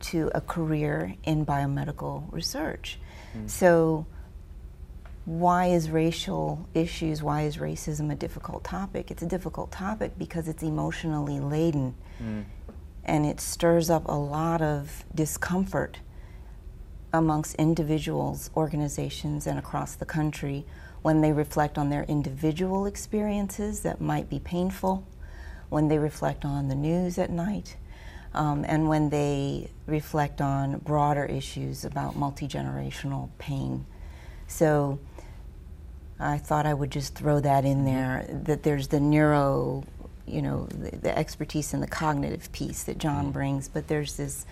[0.00, 2.98] to a career in biomedical research.
[3.36, 3.50] Mm.
[3.50, 4.06] So,
[5.24, 9.10] why is racial issues, why is racism a difficult topic?
[9.10, 12.44] It's a difficult topic because it's emotionally laden mm.
[13.04, 15.98] and it stirs up a lot of discomfort
[17.12, 20.64] amongst individuals, organizations, and across the country
[21.02, 25.06] when they reflect on their individual experiences that might be painful,
[25.68, 27.76] when they reflect on the news at night,
[28.38, 33.84] um, and when they reflect on broader issues about multi generational pain.
[34.46, 35.00] So
[36.20, 39.84] I thought I would just throw that in there that there's the neuro,
[40.24, 43.32] you know, the, the expertise and the cognitive piece that John mm-hmm.
[43.32, 44.46] brings, but there's this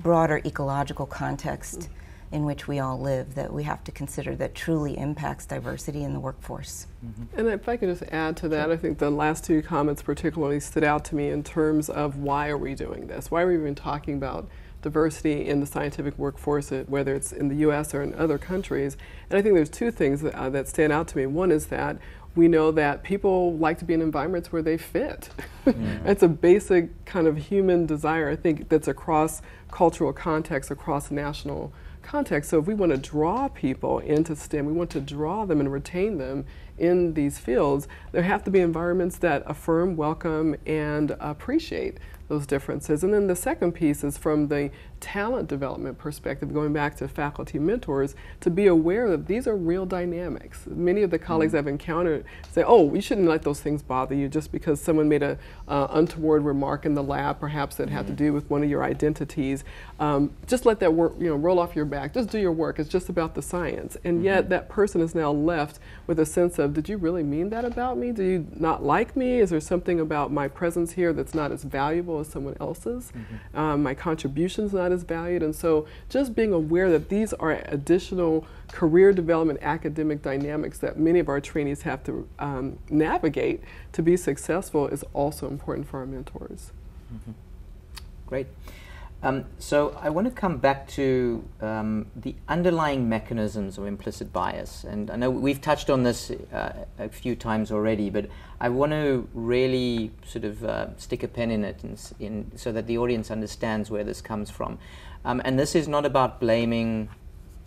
[0.00, 1.88] broader ecological context
[2.32, 6.12] in which we all live that we have to consider that truly impacts diversity in
[6.12, 6.86] the workforce.
[7.04, 7.38] Mm-hmm.
[7.38, 10.60] And if I could just add to that, I think the last two comments particularly
[10.60, 13.30] stood out to me in terms of why are we doing this?
[13.30, 14.48] Why are we even talking about
[14.80, 17.92] diversity in the scientific workforce, uh, whether it's in the U.S.
[17.94, 18.96] or in other countries?
[19.28, 21.26] And I think there's two things that, uh, that stand out to me.
[21.26, 21.98] One is that
[22.36, 25.30] we know that people like to be in environments where they fit.
[25.66, 26.02] Mm.
[26.06, 31.72] it's a basic kind of human desire, I think, that's across cultural contexts, across national
[32.10, 32.50] context.
[32.50, 35.72] So if we want to draw people into STEM, we want to draw them and
[35.72, 36.44] retain them
[36.76, 43.04] in these fields, there have to be environments that affirm, welcome, and appreciate those differences.
[43.04, 47.58] And then the second piece is from the talent development perspective, going back to faculty
[47.58, 50.64] mentors, to be aware that these are real dynamics.
[50.66, 51.58] Many of the colleagues mm-hmm.
[51.58, 55.22] I've encountered say, oh, you shouldn't let those things bother you just because someone made
[55.22, 57.96] a uh, untoward remark in the lab, perhaps that mm-hmm.
[57.96, 58.24] had to mm-hmm.
[58.24, 59.64] do with one of your identities.
[59.98, 62.14] Um, just let that work, you know, roll off your back.
[62.14, 62.78] Just do your work.
[62.78, 63.96] It's just about the science.
[64.04, 64.26] And mm-hmm.
[64.26, 67.64] yet that person is now left with a sense of, did you really mean that
[67.64, 68.12] about me?
[68.12, 69.40] Do you not like me?
[69.40, 73.12] Is there something about my presence here that's not as valuable as someone else's?
[73.12, 73.58] Mm-hmm.
[73.58, 75.42] Um, my contribution's not as valued.
[75.42, 81.18] And so just being aware that these are additional career development academic dynamics that many
[81.18, 86.06] of our trainees have to um, navigate to be successful is also important for our
[86.06, 86.72] mentors.
[87.12, 87.32] Mm-hmm.
[88.26, 88.46] Great.
[89.22, 94.84] Um, so I want to come back to um, the underlying mechanisms of implicit bias,
[94.84, 98.30] and I know we've touched on this uh, a few times already, but
[98.60, 102.72] I want to really sort of uh, stick a pen in it, in, in, so
[102.72, 104.78] that the audience understands where this comes from.
[105.26, 107.10] Um, and this is not about blaming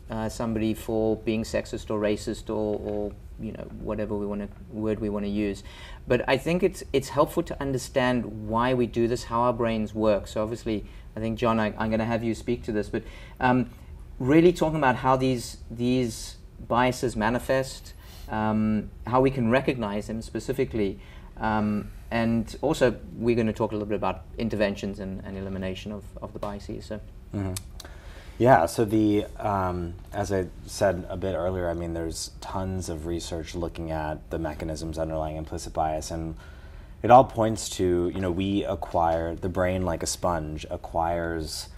[0.09, 4.99] uh, somebody for being sexist or racist or, or you know whatever we want word
[4.99, 5.63] we want to use,
[6.07, 9.93] but I think it's it's helpful to understand why we do this, how our brains
[9.93, 10.25] work.
[10.25, 10.85] So obviously
[11.15, 13.03] I think, John, I, am going to have you speak to this, but
[13.39, 13.69] um,
[14.19, 17.93] really talking about how these, these biases manifest,
[18.29, 20.99] um, how we can recognize them specifically,
[21.37, 25.91] um, and also we're going to talk a little bit about interventions and, and elimination
[25.91, 26.85] of, of the biases.
[26.85, 26.99] So.
[27.33, 27.53] Mm-hmm.
[28.39, 33.05] Yeah, so the um, as I said a bit earlier, I mean, there's tons of
[33.05, 36.35] research looking at the mechanisms underlying implicit bias, and
[37.03, 41.69] it all points to you know we acquire the brain like a sponge acquires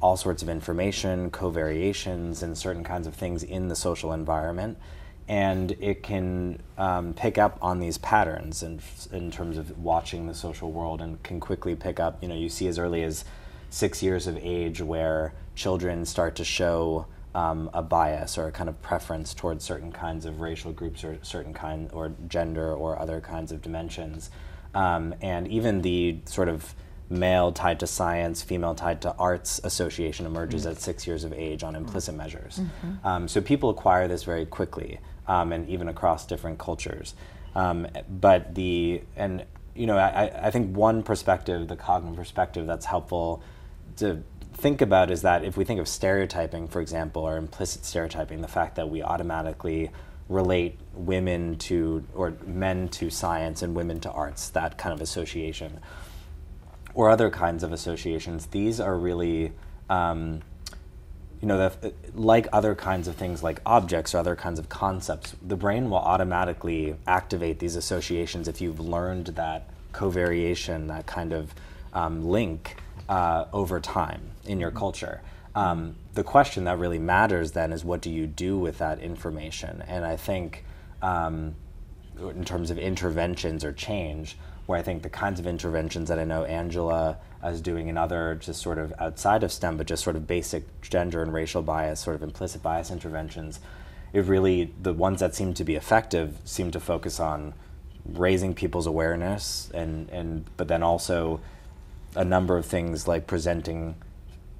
[0.00, 4.78] all sorts of information, covariations, and certain kinds of things in the social environment,
[5.26, 8.80] and it can um, pick up on these patterns in,
[9.10, 12.22] in terms of watching the social world, and can quickly pick up.
[12.22, 13.24] You know, you see as early as
[13.70, 17.06] six years of age where children start to show
[17.36, 21.18] um, a bias or a kind of preference towards certain kinds of racial groups or
[21.20, 24.30] certain kind or gender or other kinds of dimensions.
[24.74, 26.74] Um, and even the sort of
[27.10, 30.72] male tied to science, female tied to arts association emerges mm-hmm.
[30.72, 32.22] at six years of age on implicit mm-hmm.
[32.22, 32.58] measures.
[32.58, 33.06] Mm-hmm.
[33.06, 37.14] Um, so people acquire this very quickly, um, and even across different cultures.
[37.54, 39.44] Um, but the and
[39.74, 43.42] you know I, I think one perspective, the cognitive perspective, that's helpful
[43.96, 44.22] to
[44.56, 48.48] think about is that if we think of stereotyping, for example, or implicit stereotyping, the
[48.48, 49.90] fact that we automatically
[50.28, 55.78] relate women to or men to science and women to arts, that kind of association,
[56.94, 59.52] or other kinds of associations, these are really,
[59.90, 60.40] um,
[61.40, 65.36] you know, the, like other kinds of things like objects or other kinds of concepts,
[65.46, 71.54] the brain will automatically activate these associations if you've learned that covariation, that kind of
[71.92, 72.76] um, link
[73.08, 75.22] uh, over time in your culture.
[75.54, 79.82] Um, the question that really matters then is what do you do with that information?
[79.86, 80.64] And I think,
[81.00, 81.54] um,
[82.18, 86.24] in terms of interventions or change, where I think the kinds of interventions that I
[86.24, 90.16] know Angela is doing and other just sort of outside of STEM, but just sort
[90.16, 93.60] of basic gender and racial bias, sort of implicit bias interventions,
[94.12, 97.54] it really, the ones that seem to be effective seem to focus on
[98.12, 101.40] raising people's awareness and, and but then also
[102.16, 103.94] a number of things like presenting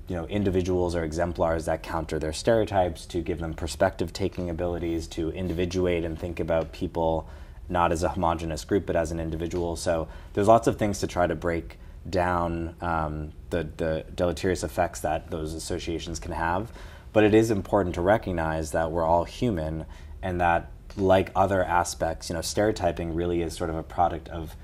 [0.08, 5.06] you know individuals or exemplars that counter their stereotypes to give them perspective taking abilities
[5.08, 7.28] to individuate and think about people
[7.68, 9.74] not as a homogenous group but as an individual.
[9.76, 15.00] So there's lots of things to try to break down um, the, the deleterious effects
[15.00, 16.70] that those associations can have.
[17.12, 19.86] But it is important to recognize that we're all human
[20.22, 24.56] and that like other aspects you know stereotyping really is sort of a product of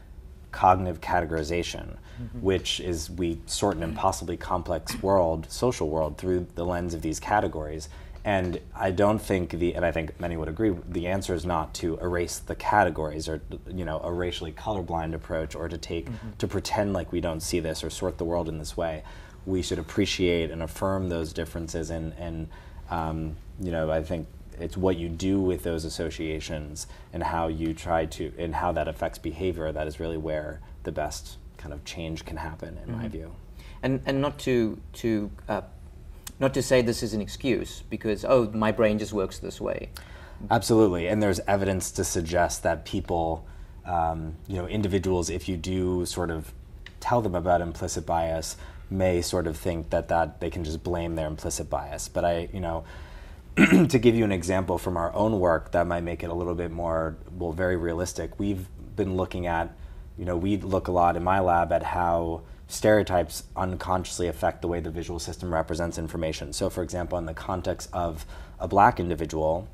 [0.53, 2.41] cognitive categorization mm-hmm.
[2.41, 7.21] which is we sort an impossibly complex world, social world, through the lens of these
[7.21, 7.89] categories.
[8.25, 11.75] And I don't think the, and I think many would agree, the answer is not
[11.75, 16.31] to erase the categories or, you know, a racially colorblind approach or to take, mm-hmm.
[16.39, 19.03] to pretend like we don't see this or sort the world in this way.
[19.45, 22.49] We should appreciate and affirm those differences and, and
[22.91, 24.29] um, you know, I think
[24.63, 28.89] it's what you do with those associations and how you try to, and how that
[28.89, 33.03] affects behavior that is really where the best kind of change can happen, in mm-hmm.
[33.03, 33.35] my view.
[33.83, 35.63] And and not to to uh,
[36.39, 39.91] not to say this is an excuse because oh my brain just works this way.
[40.51, 43.47] Absolutely, and there's evidence to suggest that people,
[43.85, 46.53] um, you know, individuals, if you do sort of
[47.01, 48.57] tell them about implicit bias,
[48.91, 52.09] may sort of think that that they can just blame their implicit bias.
[52.09, 52.85] But I, you know.
[53.89, 56.55] to give you an example from our own work that might make it a little
[56.55, 59.75] bit more well very realistic we've been looking at
[60.19, 64.69] you know, we look a lot in my lab at how stereotypes unconsciously affect the
[64.69, 66.53] way the visual system represents information.
[66.53, 68.25] So, for example, in the context of
[68.59, 69.69] a black individual,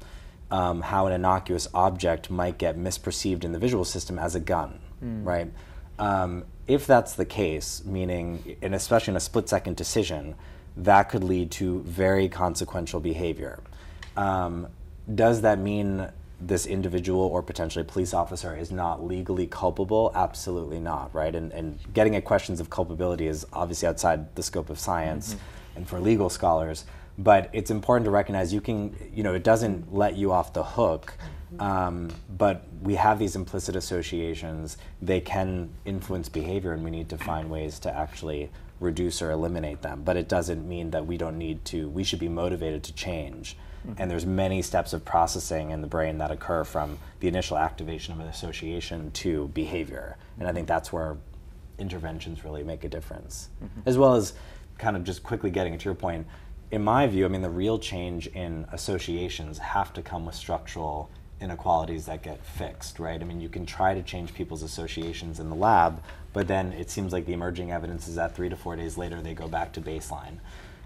[0.51, 4.79] um, how an innocuous object might get misperceived in the visual system as a gun,
[5.05, 5.25] mm.
[5.25, 5.51] right?
[5.99, 10.35] Um, if that's the case, meaning, and especially in a split second decision,
[10.77, 13.61] that could lead to very consequential behavior.
[14.19, 14.67] Um,
[15.15, 16.09] does that mean
[16.41, 20.11] this individual or potentially police officer is not legally culpable?
[20.15, 21.35] Absolutely not, right?
[21.35, 25.79] And, and getting at questions of culpability is obviously outside the scope of science mm-hmm.
[25.79, 26.85] and for legal scholars.
[27.17, 30.65] But it's important to recognize you can, you know, it doesn't let you off the
[30.65, 31.15] hook.
[31.55, 31.63] Mm-hmm.
[31.63, 34.79] Um, but we have these implicit associations.
[35.01, 38.51] They can influence behavior, and we need to find ways to actually
[38.81, 40.03] reduce or eliminate them.
[40.05, 43.57] But it doesn't mean that we don't need to, we should be motivated to change
[43.89, 44.03] Mm-hmm.
[44.03, 48.13] And there's many steps of processing in the brain that occur from the initial activation
[48.13, 50.17] of an association to behavior.
[50.39, 51.17] And I think that's where
[51.79, 53.49] interventions really make a difference.
[53.63, 53.81] Mm-hmm.
[53.87, 54.35] As well as
[54.79, 56.27] kind of just quickly getting to your point,
[56.71, 61.11] in my view, I mean, the real change in associations have to come with structural
[61.41, 63.21] inequalities that get fixed, right?
[63.21, 66.03] I mean, you can try to change people's associations in the lab,
[66.33, 69.23] but then it seems like the emerging evidence is that three to four days later
[69.23, 70.39] they go back to baseline.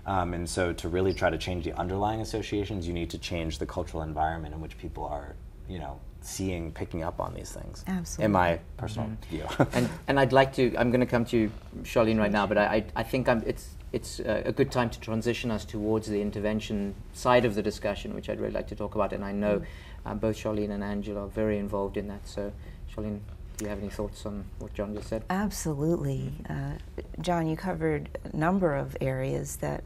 [0.04, 3.58] Um, and so to really try to change the underlying associations, you need to change
[3.58, 5.36] the cultural environment in which people are,
[5.68, 7.84] you know, seeing, picking up on these things.
[7.86, 8.24] Absolutely.
[8.24, 9.36] In my personal mm-hmm.
[9.36, 9.66] view.
[9.72, 11.50] and, and I'd like to, I'm going to come to
[11.82, 14.90] Charlene right now, but I, I, I think I'm, it's, it's uh, a good time
[14.90, 18.76] to transition us towards the intervention side of the discussion, which I'd really like to
[18.76, 19.12] talk about.
[19.12, 19.66] And I know mm.
[20.06, 22.26] uh, both Charlene and Angela are very involved in that.
[22.26, 22.52] So,
[22.92, 23.20] Charlene,
[23.56, 25.24] do you have any thoughts on what John just said?
[25.28, 26.32] Absolutely.
[26.48, 26.72] Uh,
[27.20, 29.84] John, you covered a number of areas that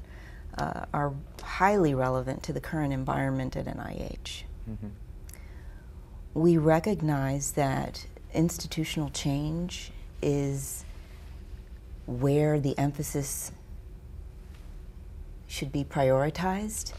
[0.59, 4.44] uh, are highly relevant to the current environment at NIH.
[4.68, 4.88] Mm-hmm.
[6.34, 9.90] We recognize that institutional change
[10.22, 10.84] is
[12.07, 13.52] where the emphasis
[15.46, 16.92] should be prioritized,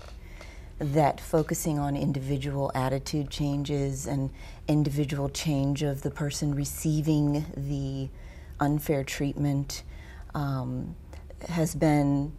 [0.79, 4.29] that focusing on individual attitude changes and
[4.67, 8.09] individual change of the person receiving the
[8.59, 9.83] unfair treatment
[10.33, 10.95] um,
[11.49, 12.31] has been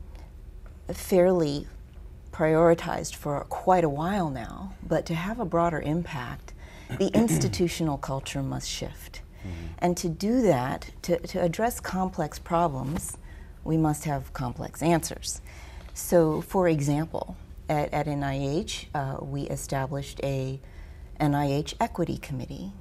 [0.92, 1.66] fairly
[2.32, 6.52] prioritized for quite a while now, but to have a broader impact,
[6.98, 9.22] the institutional culture must shift.
[9.40, 9.66] Mm-hmm.
[9.78, 13.16] And to do that, to, to address complex problems,
[13.64, 15.40] we must have complex answers.
[15.94, 17.36] So, for example,
[17.68, 20.60] at, at NIH, uh, we established a
[21.20, 22.72] NIH Equity Committee.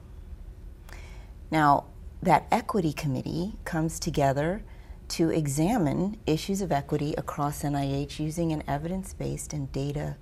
[1.49, 1.85] Now,
[2.21, 4.61] that Equity Committee comes together
[5.09, 10.17] to examine issues of equity across NIH using an evidence based and data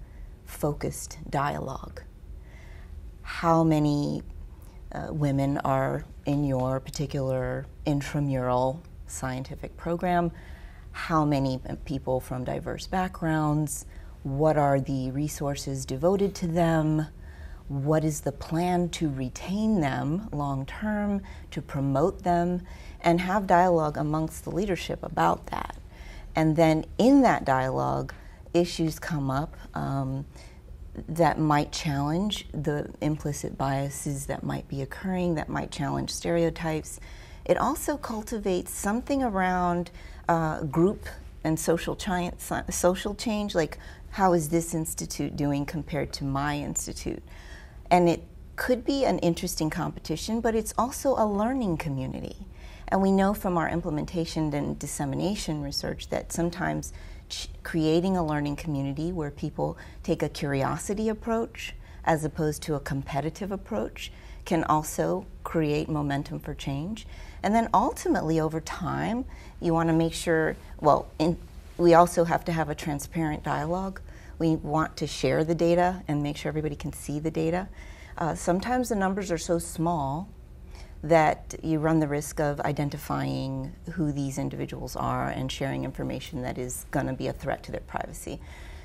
[0.45, 2.03] focused dialogue.
[3.21, 4.21] How many
[4.91, 10.31] uh, women are in your particular intramural scientific program?
[10.91, 13.85] How many people from diverse backgrounds?
[14.23, 17.07] What are the resources devoted to them?
[17.67, 21.21] What is the plan to retain them long term,
[21.51, 22.61] to promote them?
[23.05, 25.77] And have dialogue amongst the leadership about that.
[26.35, 28.13] And then in that dialogue,
[28.53, 30.25] issues come up um,
[31.07, 36.99] that might challenge the implicit biases that might be occurring, that might challenge stereotypes.
[37.45, 39.91] It also cultivates something around
[40.27, 41.05] uh, group
[41.43, 41.97] and social,
[42.69, 43.77] social change, like
[44.09, 47.21] how is this institute doing compared to my institute?
[47.91, 48.23] And it
[48.55, 52.47] could be an interesting competition, but it's also a learning community.
[52.87, 56.93] And we know from our implementation and dissemination research that sometimes
[57.63, 61.73] creating a learning community where people take a curiosity approach
[62.03, 64.11] as opposed to a competitive approach
[64.45, 67.07] can also create momentum for change.
[67.41, 69.25] And then ultimately, over time,
[69.59, 71.37] you want to make sure, well, in,
[71.77, 74.01] we also have to have a transparent dialogue.
[74.37, 77.67] We want to share the data and make sure everybody can see the data.
[78.17, 80.29] Uh, sometimes the numbers are so small
[81.05, 86.57] that you run the risk of identifying who these individuals are and sharing information that
[86.57, 88.39] is going to be a threat to their privacy.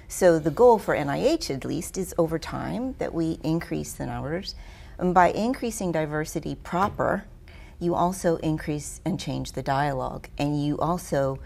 [0.07, 4.55] So the goal for NIH, at least, is over time that we increase the numbers.
[4.99, 7.25] And by increasing diversity proper,
[7.79, 11.39] you also increase and change the dialogue, and you also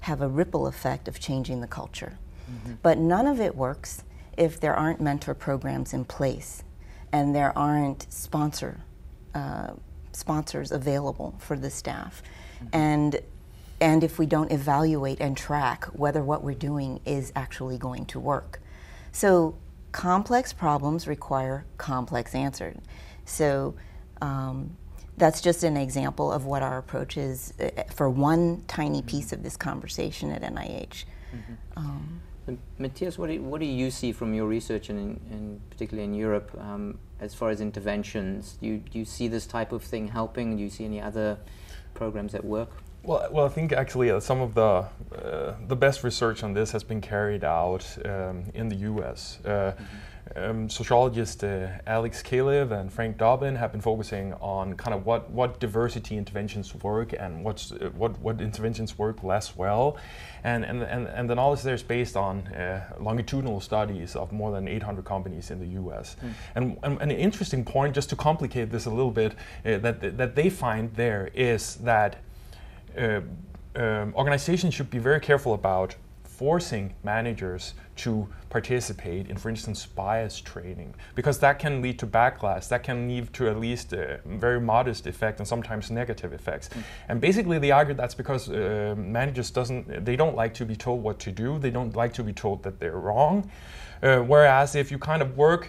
[0.00, 2.16] have a ripple effect of changing the culture.
[2.50, 2.74] Mm-hmm.
[2.82, 4.04] But none of it works
[4.38, 6.62] if there aren't mentor programs in place
[7.12, 8.80] and there aren't sponsor
[9.34, 9.72] uh,
[10.14, 12.22] sponsors available for the staff.
[12.56, 12.66] Mm-hmm.
[12.72, 13.20] And
[13.80, 18.20] and if we don't evaluate and track whether what we're doing is actually going to
[18.20, 18.60] work.
[19.12, 19.56] So
[19.92, 22.78] complex problems require complex answers.
[23.24, 23.74] So
[24.22, 24.76] um,
[25.16, 29.42] that's just an example of what our approach is uh, for one tiny piece of
[29.42, 31.04] this conversation at NIH.
[31.34, 31.54] Mm-hmm.
[31.76, 32.20] Um,
[32.78, 36.14] Mathias, what do, you, what do you see from your research, and, in, particularly in
[36.14, 38.58] Europe, um, as far as interventions?
[38.60, 40.56] Do you, do you see this type of thing helping?
[40.56, 41.38] Do you see any other
[41.94, 42.70] programs at work?
[43.02, 46.72] Well, well, I think actually uh, some of the uh, the best research on this
[46.72, 49.40] has been carried out um, in the U.S.
[49.44, 49.84] Uh, mm-hmm
[50.36, 55.30] um, sociologists uh, Alex Kalev and Frank Dobbin have been focusing on kind of what,
[55.30, 59.96] what diversity interventions work and what's, uh, what, what interventions work less well.
[60.42, 64.50] And, and, and, and the knowledge there is based on uh, longitudinal studies of more
[64.50, 66.16] than 800 companies in the US.
[66.22, 66.32] Mm.
[66.54, 70.34] And, and, an interesting point, just to complicate this a little bit, uh, that, that
[70.34, 72.16] they find there is that
[72.98, 73.20] uh,
[73.76, 78.28] um, organizations should be very careful about forcing managers to
[78.58, 82.68] participate in, for instance, bias training, because that can lead to backlash.
[82.68, 86.66] That can lead to at least a very modest effect and sometimes negative effects.
[86.68, 86.82] Mm.
[87.08, 91.02] And basically, they argue that's because uh, managers doesn't they don't like to be told
[91.02, 91.58] what to do.
[91.58, 93.50] They don't like to be told that they're wrong.
[94.02, 95.62] Uh, whereas if you kind of work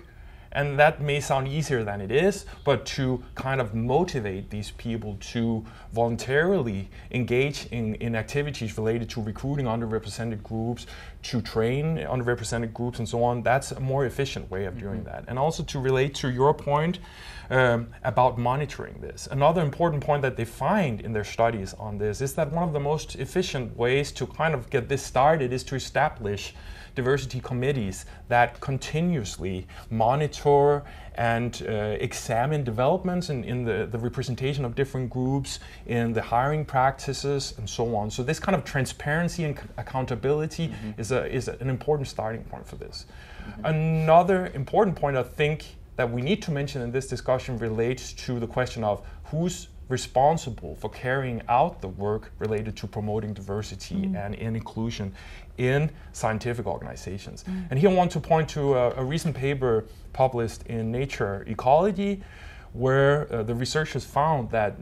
[0.55, 5.17] And that may sound easier than it is, but to kind of motivate these people
[5.33, 10.87] to voluntarily engage in, in activities related to recruiting underrepresented groups,
[11.23, 15.09] to train underrepresented groups, and so on, that's a more efficient way of doing mm-hmm.
[15.09, 15.25] that.
[15.27, 16.99] And also to relate to your point
[17.49, 19.27] um, about monitoring this.
[19.31, 22.73] Another important point that they find in their studies on this is that one of
[22.73, 26.53] the most efficient ways to kind of get this started is to establish
[26.95, 30.83] diversity committees that continuously monitor
[31.15, 36.65] and uh, examine developments in, in the, the representation of different groups, in the hiring
[36.65, 38.09] practices, and so on.
[38.09, 40.99] So this kind of transparency and accountability mm-hmm.
[40.99, 43.05] is, a, is an important starting point for this.
[43.47, 43.65] Mm-hmm.
[43.65, 48.39] Another important point I think that we need to mention in this discussion relates to
[48.39, 54.15] the question of who's responsible for carrying out the work related to promoting diversity mm.
[54.15, 55.13] and inclusion
[55.57, 57.43] in scientific organizations.
[57.43, 57.67] Mm.
[57.69, 62.23] And here I want to point to a, a, recent paper published in Nature Ecology
[62.73, 64.75] where uh, the researchers found that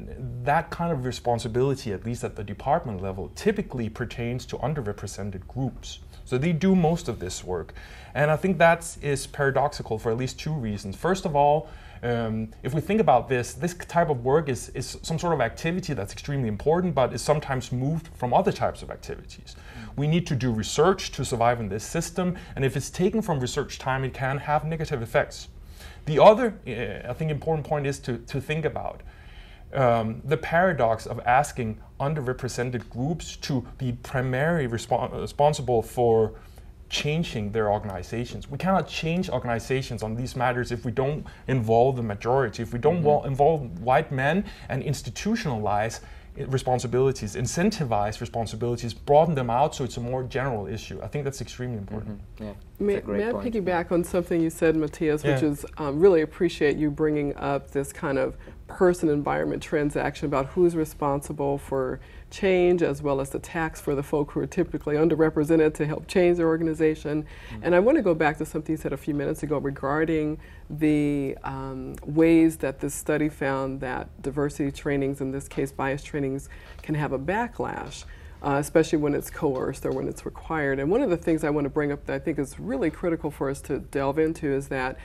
[0.43, 5.99] that kind of responsibility, at least at the department level, typically pertains to underrepresented groups.
[6.25, 7.73] So they do most of this work.
[8.13, 10.95] And I think that is paradoxical for at least two reasons.
[10.95, 11.69] First of all,
[12.03, 15.39] um, if we think about this, this type of work is, is some sort of
[15.39, 19.55] activity that's extremely important, but is sometimes moved from other types of activities.
[19.95, 23.39] We need to do research to survive in this system, and if it's taken from
[23.39, 25.47] research time, it can have negative effects.
[26.05, 29.01] The other, uh, I think, important point is to, to think about
[29.73, 36.33] um, the paradox of asking underrepresented groups to be primarily responsible for
[36.89, 38.47] changing their organizations.
[38.47, 42.79] We cannot change organizations on these matters if we don't involve the majority, if we
[42.79, 43.27] don't mm-hmm.
[43.27, 46.01] involve white men and institutionalize
[46.37, 50.99] responsibilities, incentivize responsibilities, broaden them out so it's a more general issue.
[51.01, 52.19] I think that's extremely important.
[52.35, 52.43] Mm-hmm.
[52.43, 55.33] Yeah, may, may I piggyback on something you said, Mathias, yeah.
[55.33, 58.35] which is um, really appreciate you bringing up this kind of
[58.67, 61.99] person environment transaction about who's responsible for
[62.33, 66.07] change as well as the tax for the folk who are typically underrepresented to help
[66.07, 67.23] change their organization.
[67.23, 67.63] Mm-hmm.
[67.63, 70.39] And I want to go back to something you said a few minutes ago regarding
[70.69, 76.49] the um, ways that this study found that diversity trainings, in this case bias trainings,
[76.81, 78.03] can have a backlash.
[78.41, 80.77] Uh, especially when it's coerced or when it's required.
[80.77, 82.91] And one of the things I want to bring up that I think is really
[82.91, 84.97] critical for us to delve into is that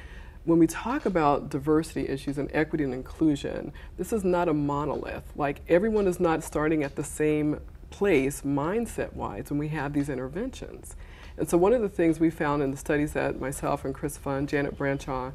[0.49, 5.31] when we talk about diversity issues and equity and inclusion, this is not a monolith.
[5.37, 10.09] Like everyone is not starting at the same place mindset wise when we have these
[10.09, 10.97] interventions.
[11.37, 14.19] And so one of the things we found in the studies that myself and Chris
[14.19, 15.33] Pfund, Janet Branchaw,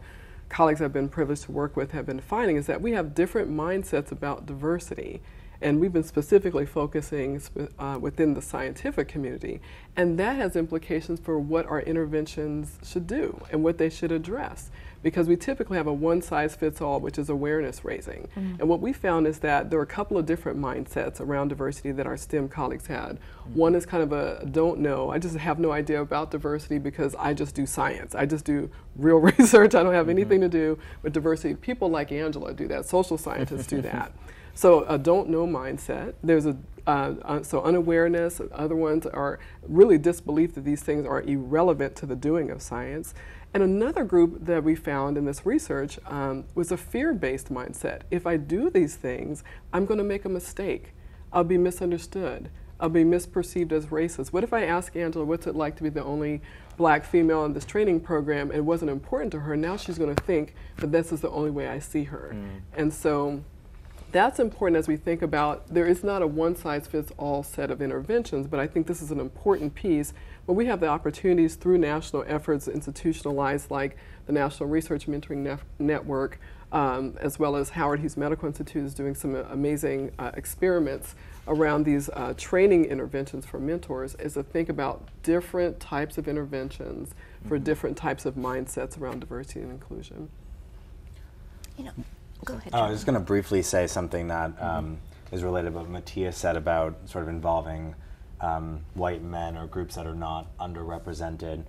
[0.49, 3.51] colleagues I've been privileged to work with have been finding is that we have different
[3.51, 5.22] mindsets about diversity.
[5.61, 7.41] And we've been specifically focusing
[7.80, 9.61] uh, within the scientific community.
[9.95, 14.72] And that has implications for what our interventions should do and what they should address
[15.03, 18.29] because we typically have a one size fits all, which is awareness raising.
[18.35, 18.61] Mm-hmm.
[18.61, 21.91] And what we found is that there are a couple of different mindsets around diversity
[21.91, 23.19] that our STEM colleagues had.
[23.19, 23.55] Mm-hmm.
[23.55, 27.13] One is kind of a don't know, I just have no idea about diversity because
[27.19, 30.11] I just do science, I just do real research, I don't have mm-hmm.
[30.11, 31.55] anything to do with diversity.
[31.55, 34.13] People like Angela do that, social scientists do that.
[34.55, 36.13] So a don't know mindset.
[36.21, 38.41] There's a uh, uh, so unawareness.
[38.51, 43.13] Other ones are really disbelief that these things are irrelevant to the doing of science.
[43.53, 48.01] And another group that we found in this research um, was a fear based mindset.
[48.09, 50.93] If I do these things, I'm going to make a mistake.
[51.31, 52.49] I'll be misunderstood.
[52.79, 54.33] I'll be misperceived as racist.
[54.33, 56.41] What if I ask Angela, what's it like to be the only
[56.75, 58.51] black female in this training program?
[58.51, 59.55] It wasn't important to her.
[59.55, 62.31] Now she's going to think that this is the only way I see her.
[62.33, 62.61] Mm.
[62.75, 63.43] And so
[64.14, 67.70] that's important as we think about there is not a one size fits all set
[67.70, 70.14] of interventions, but I think this is an important piece
[70.45, 76.39] but we have the opportunities through national efforts institutionalized like the National Research Mentoring Network,
[76.72, 81.16] um, as well as Howard Hughes Medical Institute is doing some amazing uh, experiments
[81.47, 87.09] around these uh, training interventions for mentors is to think about different types of interventions
[87.09, 87.47] mm-hmm.
[87.47, 90.30] for different types of mindsets around diversity and inclusion.
[91.78, 91.91] You know,
[92.43, 92.71] go ahead.
[92.73, 95.35] Oh, I was just going to briefly say something that um, mm-hmm.
[95.35, 97.95] is related to what Mathias said about sort of involving
[98.41, 101.63] um, white men or groups that are not underrepresented.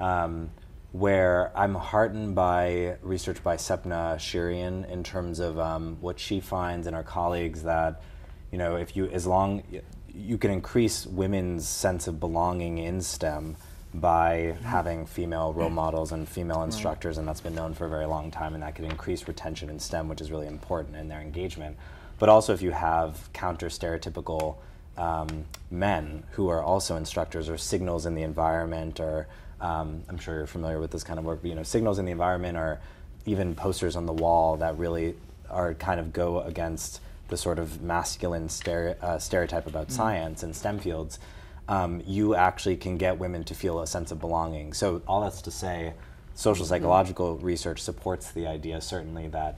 [0.00, 0.50] Um,
[0.92, 6.86] where I'm heartened by research by Sapna Cheryan in terms of um, what she finds
[6.86, 8.02] and our colleagues that,
[8.50, 9.62] you know, if you, as long,
[10.14, 13.56] you can increase women's sense of belonging in STEM
[13.94, 18.06] by having female role models and female instructors, and that's been known for a very
[18.06, 21.20] long time, and that could increase retention in STEM, which is really important in their
[21.20, 21.76] engagement.
[22.18, 24.56] But also, if you have counter stereotypical
[24.96, 29.28] um, men who are also instructors or signals in the environment or
[29.60, 32.04] um, I'm sure you're familiar with this kind of work, but you know, signals in
[32.04, 32.80] the environment or
[33.26, 35.14] even posters on the wall that really
[35.50, 39.92] are kind of go against the sort of masculine stere- uh, stereotype about mm.
[39.92, 41.18] science and STEM fields,
[41.68, 44.72] um, you actually can get women to feel a sense of belonging.
[44.72, 45.92] So all that's to say,
[46.34, 46.70] social mm-hmm.
[46.70, 47.46] psychological mm-hmm.
[47.46, 49.56] research supports the idea certainly that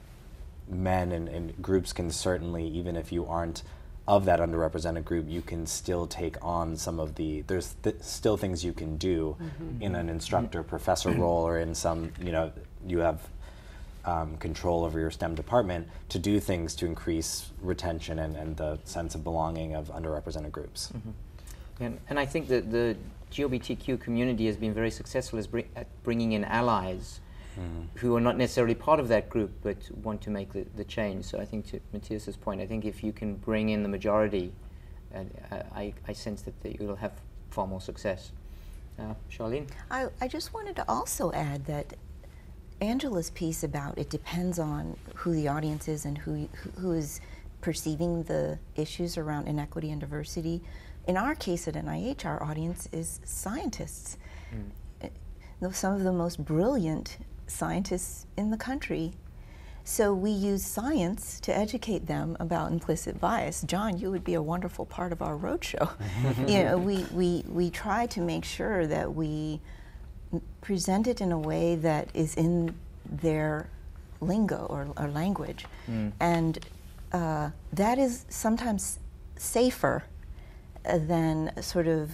[0.68, 3.62] men and, and, groups can certainly, even if you aren't
[4.06, 7.42] of that underrepresented group, you can still take on some of the.
[7.42, 9.82] There's th- still things you can do mm-hmm.
[9.82, 11.20] in an instructor professor mm-hmm.
[11.20, 12.12] role or in some.
[12.20, 12.52] You know,
[12.86, 13.28] you have
[14.04, 18.78] um, control over your STEM department to do things to increase retention and, and the
[18.84, 20.90] sense of belonging of underrepresented groups.
[20.96, 21.10] Mm-hmm.
[21.80, 22.96] And, and I think that the
[23.32, 25.38] GLBTQ community has been very successful
[25.76, 27.20] at bringing in allies
[27.58, 27.86] mm.
[27.96, 31.24] who are not necessarily part of that group but want to make the, the change.
[31.24, 34.52] So I think to Mathias's point, I think if you can bring in the majority,
[35.14, 35.24] uh,
[35.74, 37.12] I, I sense that the, you'll have
[37.50, 38.32] far more success.
[38.98, 39.66] Uh, Charlene?
[39.90, 41.94] I, I just wanted to also add that
[42.80, 47.20] Angela's piece about it depends on who the audience is and who, who is
[47.60, 50.62] perceiving the issues around inequity and diversity
[51.10, 54.16] in our case at NIH, our audience is scientists.
[54.54, 55.74] Mm.
[55.74, 59.14] Some of the most brilliant scientists in the country.
[59.82, 63.62] So we use science to educate them about implicit bias.
[63.62, 65.90] John, you would be a wonderful part of our roadshow.
[66.48, 69.60] you know, we, we, we try to make sure that we
[70.60, 72.72] present it in a way that is in
[73.04, 73.68] their
[74.20, 75.66] lingo or, or language.
[75.90, 76.12] Mm.
[76.20, 76.66] And
[77.10, 79.00] uh, that is sometimes
[79.34, 80.04] safer
[80.84, 82.10] than sort of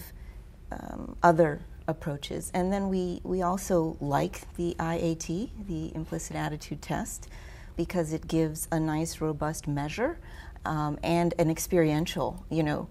[0.71, 2.51] um, other approaches.
[2.53, 7.29] And then we, we also like the IAT, the implicit attitude test,
[7.75, 10.19] because it gives a nice, robust measure
[10.65, 12.89] um, and an experiential, you know,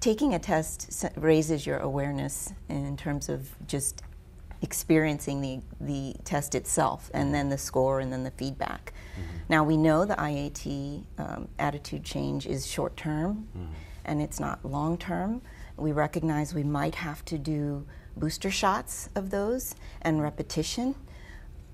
[0.00, 4.02] taking a test raises your awareness in terms of just
[4.60, 8.92] experiencing the, the test itself and then the score and then the feedback.
[9.14, 9.38] Mm-hmm.
[9.48, 13.48] Now we know the IAT um, attitude change is short term.
[13.56, 13.72] Mm-hmm
[14.04, 15.42] and it's not long term.
[15.76, 17.86] We recognize we might have to do
[18.16, 20.94] booster shots of those and repetition,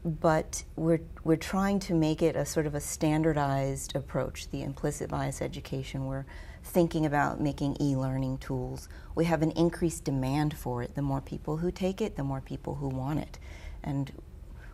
[0.05, 5.11] but we're, we're trying to make it a sort of a standardized approach, the implicit
[5.11, 6.07] bias education.
[6.07, 6.27] We're
[6.63, 8.89] thinking about making e learning tools.
[9.15, 10.95] We have an increased demand for it.
[10.95, 13.39] The more people who take it, the more people who want it.
[13.83, 14.13] And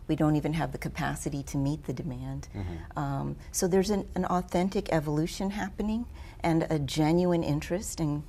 [0.07, 2.47] we don't even have the capacity to meet the demand.
[2.55, 2.99] Mm-hmm.
[2.99, 6.05] Um, so there's an, an, authentic evolution happening
[6.41, 7.99] and a genuine interest.
[7.99, 8.23] And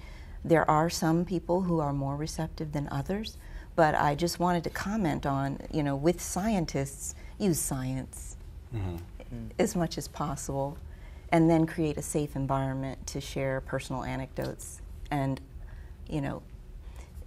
[0.44, 3.36] there are some people who are more receptive than others.
[3.74, 8.36] But I just wanted to comment on, you know, with scientists, use science
[8.74, 9.48] mm-hmm.
[9.58, 10.78] as much as possible,
[11.30, 14.80] and then create a safe environment to share personal anecdotes.
[15.10, 15.40] And,
[16.08, 16.42] you know,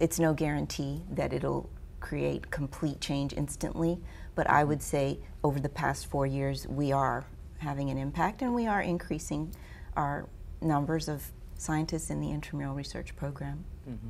[0.00, 1.70] it's no guarantee that it'll
[2.00, 4.00] create complete change instantly,
[4.40, 7.26] but I would say over the past four years, we are
[7.58, 9.52] having an impact and we are increasing
[9.96, 10.26] our
[10.62, 13.62] numbers of scientists in the intramural research program.
[13.86, 14.08] Mm-hmm.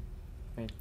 [0.55, 0.73] Great.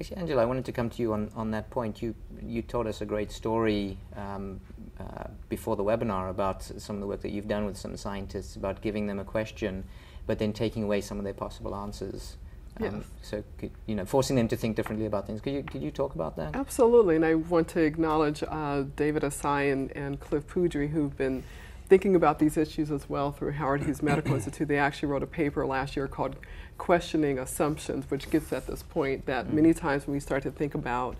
[0.00, 2.00] Actually, Angela, I wanted to come to you on, on that point.
[2.00, 4.58] You, you told us a great story um,
[4.98, 8.56] uh, before the webinar about some of the work that you've done with some scientists
[8.56, 9.84] about giving them a question,
[10.26, 12.38] but then taking away some of their possible answers.
[12.80, 13.04] Um, yes.
[13.22, 15.40] So, could, you know, forcing them to think differently about things.
[15.40, 16.56] Could you, could you talk about that?
[16.56, 21.44] Absolutely, and I want to acknowledge uh, David Asai and, and Cliff Poodry, who've been
[21.88, 24.68] thinking about these issues as well through Howard Hughes Medical Institute.
[24.68, 26.36] They actually wrote a paper last year called
[26.78, 29.56] Questioning Assumptions, which gets at this point that mm-hmm.
[29.56, 31.16] many times when we start to think about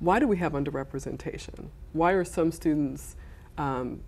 [0.00, 1.68] why do we have underrepresentation?
[1.92, 3.16] Why are some students
[3.56, 4.00] um,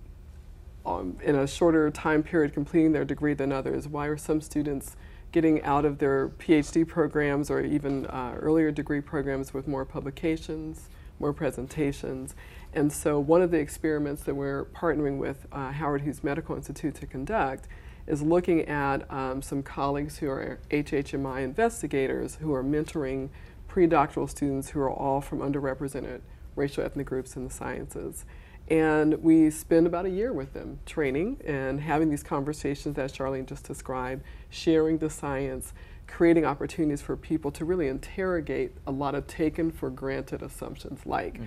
[0.87, 3.89] um, in a shorter time period completing their degree than others?
[3.89, 4.97] Why are some students
[5.33, 10.89] getting out of their PhD programs or even uh, earlier degree programs with more publications,
[11.19, 12.35] more presentations.
[12.73, 16.95] And so, one of the experiments that we're partnering with uh, Howard Hughes Medical Institute
[16.97, 17.69] to conduct
[18.07, 23.29] is looking at um, some colleagues who are HHMI investigators who are mentoring
[23.69, 26.21] pre-doctoral students who are all from underrepresented
[26.57, 28.25] racial ethnic groups in the sciences.
[28.69, 33.47] And we spend about a year with them training and having these conversations that Charlene
[33.47, 35.73] just described, sharing the science,
[36.07, 41.35] creating opportunities for people to really interrogate a lot of taken for granted assumptions like
[41.35, 41.45] mm-hmm.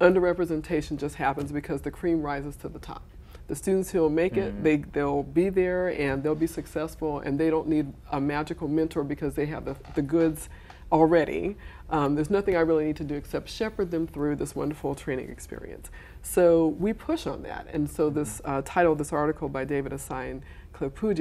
[0.00, 3.02] underrepresentation just happens because the cream rises to the top.
[3.46, 4.58] The students who will make mm-hmm.
[4.58, 8.68] it, they, they'll be there and they'll be successful and they don't need a magical
[8.68, 10.48] mentor because they have the, the goods
[10.92, 11.56] already.
[11.88, 15.30] Um, there's nothing I really need to do except shepherd them through this wonderful training
[15.30, 15.90] experience.
[16.22, 17.66] So we push on that.
[17.72, 20.42] And so this uh, title of this article by David Asai and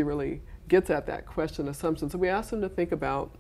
[0.06, 2.10] really gets at that question assumption.
[2.10, 3.36] So we asked them to think about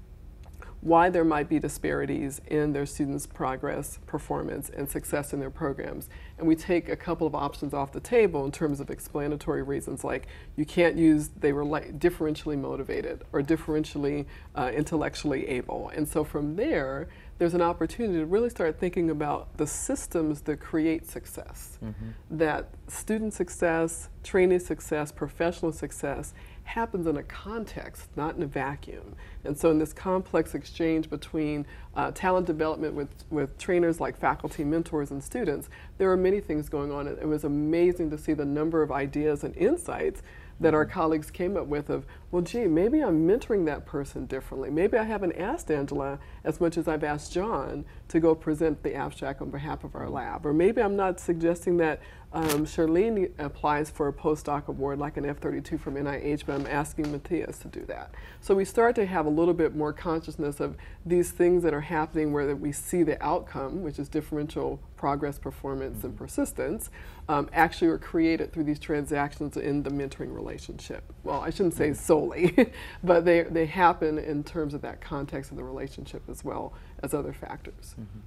[0.82, 6.08] why there might be disparities in their students' progress, performance, and success in their programs.
[6.38, 10.06] And we take a couple of options off the table in terms of explanatory reasons,
[10.06, 14.26] like you can't use they were like differentially motivated or differentially
[14.56, 15.90] uh, intellectually able.
[15.90, 17.10] And so from there,
[17.40, 21.78] there's an opportunity to really start thinking about the systems that create success.
[21.84, 22.38] Mm-hmm.
[22.38, 26.34] That student success, training success, professional success
[26.70, 29.16] happens in a context, not in a vacuum.
[29.44, 31.66] And so, in this complex exchange between
[31.96, 35.68] uh, talent development with, with trainers like faculty, mentors, and students,
[35.98, 37.08] there are many things going on.
[37.08, 40.22] It was amazing to see the number of ideas and insights
[40.60, 44.70] that our colleagues came up with of, well, gee, maybe I'm mentoring that person differently.
[44.70, 48.94] Maybe I haven't asked Angela as much as I've asked John to go present the
[48.94, 50.46] abstract on behalf of our lab.
[50.46, 52.02] Or maybe I'm not suggesting that
[52.32, 57.12] um, Charlene applies for a postdoc award like an F32 from NIH, but I'm asking
[57.12, 58.14] Mathias to do that.
[58.40, 61.82] So we start to have a little bit more consciousness of these things that are
[61.82, 66.92] happening where we see the outcome, which is differential progress, performance, and persistence,
[67.30, 71.12] um, actually are created through these transactions in the mentoring relationship.
[71.24, 72.72] Well, I shouldn't say solely,
[73.04, 77.16] but they, they happen in terms of that context of the relationship as well as
[77.16, 77.96] other factors.
[78.00, 78.20] Mm-hmm.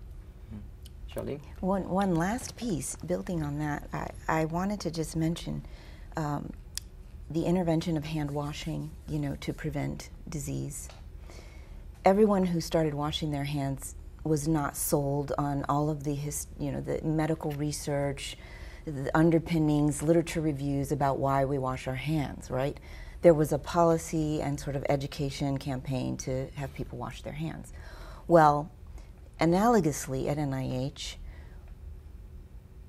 [1.14, 1.40] Charlene?
[1.60, 5.64] One, one last piece, building on that, I, I wanted to just mention
[6.16, 6.52] um,
[7.30, 10.88] the intervention of hand washing, you know, to prevent disease.
[12.04, 13.94] Everyone who started washing their hands
[14.24, 18.36] was not sold on all of the, his, you know, the medical research,
[18.84, 22.78] the underpinnings, literature reviews about why we wash our hands, right?
[23.22, 27.72] There was a policy and sort of education campaign to have people wash their hands.
[28.26, 28.70] Well,
[29.42, 31.16] Analogously, at NIH,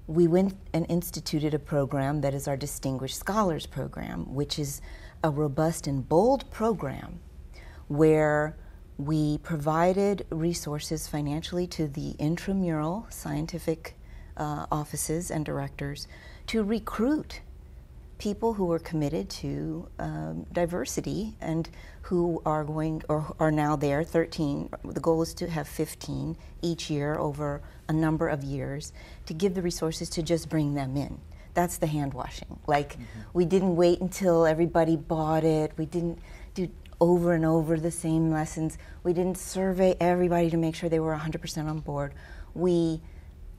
[0.06, 4.80] we went and instituted a program that is our Distinguished Scholars Program, which is
[5.24, 7.22] a robust and bold program
[7.88, 8.56] where
[9.00, 13.96] we provided resources financially to the intramural scientific
[14.38, 16.08] uh, offices and directors
[16.46, 17.42] to recruit
[18.20, 21.72] people who are committed to um, diversity and
[22.04, 26.90] who are going or are now there 13 the goal is to have 15 each
[26.90, 28.92] year over a number of years
[29.26, 31.20] to give the resources to just bring them in.
[31.54, 32.60] That's the hand washing.
[32.68, 33.04] Like mm-hmm.
[33.34, 35.72] we didn't wait until everybody bought it.
[35.78, 36.20] We didn't
[36.54, 38.78] do over and over the same lessons.
[39.04, 42.14] We didn't survey everybody to make sure they were 100% on board.
[42.54, 43.02] We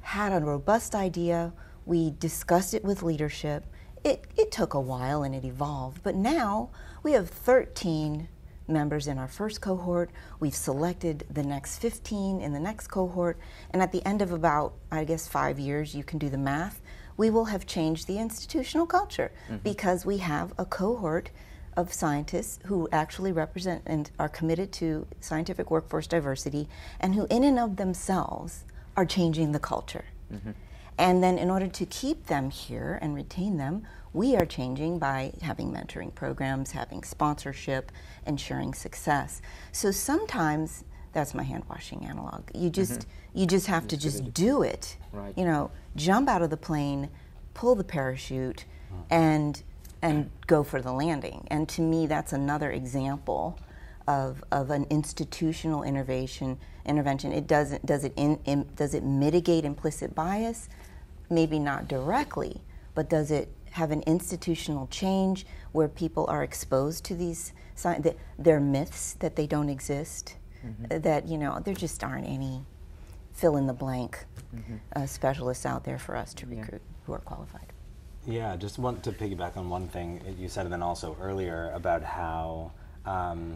[0.00, 1.52] had a robust idea.
[1.86, 3.64] We discussed it with leadership.
[4.02, 6.70] It, it took a while and it evolved, but now
[7.02, 8.28] we have 13
[8.66, 10.10] members in our first cohort.
[10.40, 13.38] We've selected the next 15 in the next cohort,
[13.70, 16.80] and at the end of about, I guess, five years, you can do the math,
[17.16, 19.58] we will have changed the institutional culture mm-hmm.
[19.58, 21.30] because we have a cohort
[21.76, 26.68] of scientists who actually represent and are committed to scientific workforce diversity
[27.00, 28.64] and who, in and of themselves,
[28.96, 30.04] are changing the culture.
[30.32, 30.52] Mm-hmm.
[30.96, 35.32] And then, in order to keep them here and retain them, we are changing by
[35.42, 37.90] having mentoring programs, having sponsorship,
[38.26, 39.40] ensuring success.
[39.72, 42.42] So sometimes that's my hand washing analog.
[42.54, 43.38] You just mm-hmm.
[43.38, 44.96] you just have to just do it.
[45.12, 45.36] Right.
[45.36, 47.08] You know, jump out of the plane,
[47.54, 49.04] pull the parachute, mm.
[49.10, 49.62] and
[50.02, 51.46] and go for the landing.
[51.50, 53.58] And to me, that's another example
[54.06, 56.58] of, of an institutional intervention.
[56.84, 57.32] Intervention.
[57.32, 60.68] It doesn't does it in, in, does it mitigate implicit bias?
[61.30, 62.60] maybe not directly,
[62.94, 67.52] but does it have an institutional change where people are exposed to these
[67.82, 71.00] that they're myths that they don't exist mm-hmm.
[71.00, 72.62] that you know there just aren't any
[73.32, 74.76] fill in the blank mm-hmm.
[74.96, 76.96] uh, specialists out there for us to recruit yeah.
[77.06, 77.72] who are qualified
[78.26, 82.02] yeah just want to piggyback on one thing you said and then also earlier about
[82.02, 82.70] how
[83.06, 83.54] um,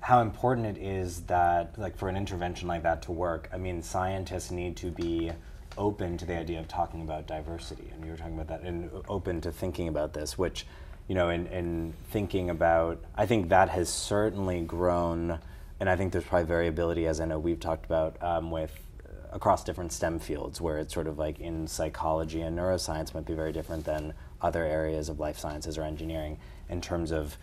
[0.00, 3.82] how important it is that like for an intervention like that to work i mean
[3.82, 5.30] scientists need to be
[5.78, 8.90] open to the idea of talking about diversity, and you were talking about that, and
[9.08, 10.66] open to thinking about this, which,
[11.08, 15.38] you know, in, in thinking about, I think that has certainly grown,
[15.78, 18.72] and I think there's probably variability, as I know we've talked about um, with
[19.04, 23.26] uh, across different STEM fields, where it's sort of like in psychology and neuroscience might
[23.26, 26.38] be very different than other areas of life sciences or engineering
[26.70, 27.36] in terms of.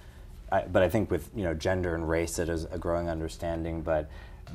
[0.51, 3.83] I, but I think with you know gender and race, it is a growing understanding.
[3.83, 4.09] But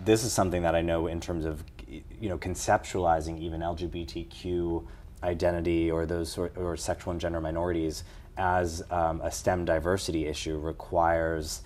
[0.04, 4.84] this is something that I know in terms of you know conceptualizing even LGBTQ
[5.22, 8.04] identity or those sort, or sexual and gender minorities
[8.36, 11.62] as um, a STEM diversity issue requires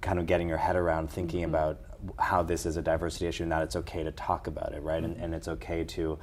[0.00, 1.54] kind of getting your head around thinking mm-hmm.
[1.54, 1.80] about
[2.18, 5.02] how this is a diversity issue and that it's okay to talk about it, right?
[5.02, 5.12] Mm-hmm.
[5.12, 6.18] And, and it's okay to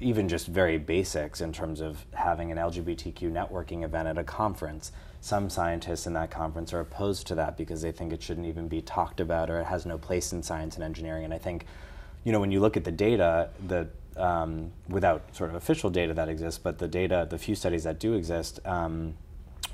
[0.00, 4.92] even just very basics in terms of having an LGBTQ networking event at a conference.
[5.20, 8.66] Some scientists in that conference are opposed to that because they think it shouldn't even
[8.66, 11.24] be talked about or it has no place in science and engineering.
[11.24, 11.66] And I think,
[12.24, 16.14] you know, when you look at the data, the um, without sort of official data
[16.14, 19.14] that exists, but the data, the few studies that do exist, um,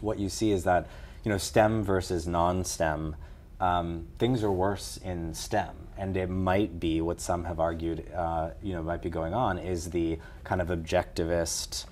[0.00, 0.86] what you see is that,
[1.24, 3.16] you know, STEM versus non-STEM,
[3.60, 8.50] um, things are worse in STEM, and it might be what some have argued, uh,
[8.62, 11.86] you know, might be going on is the kind of objectivist,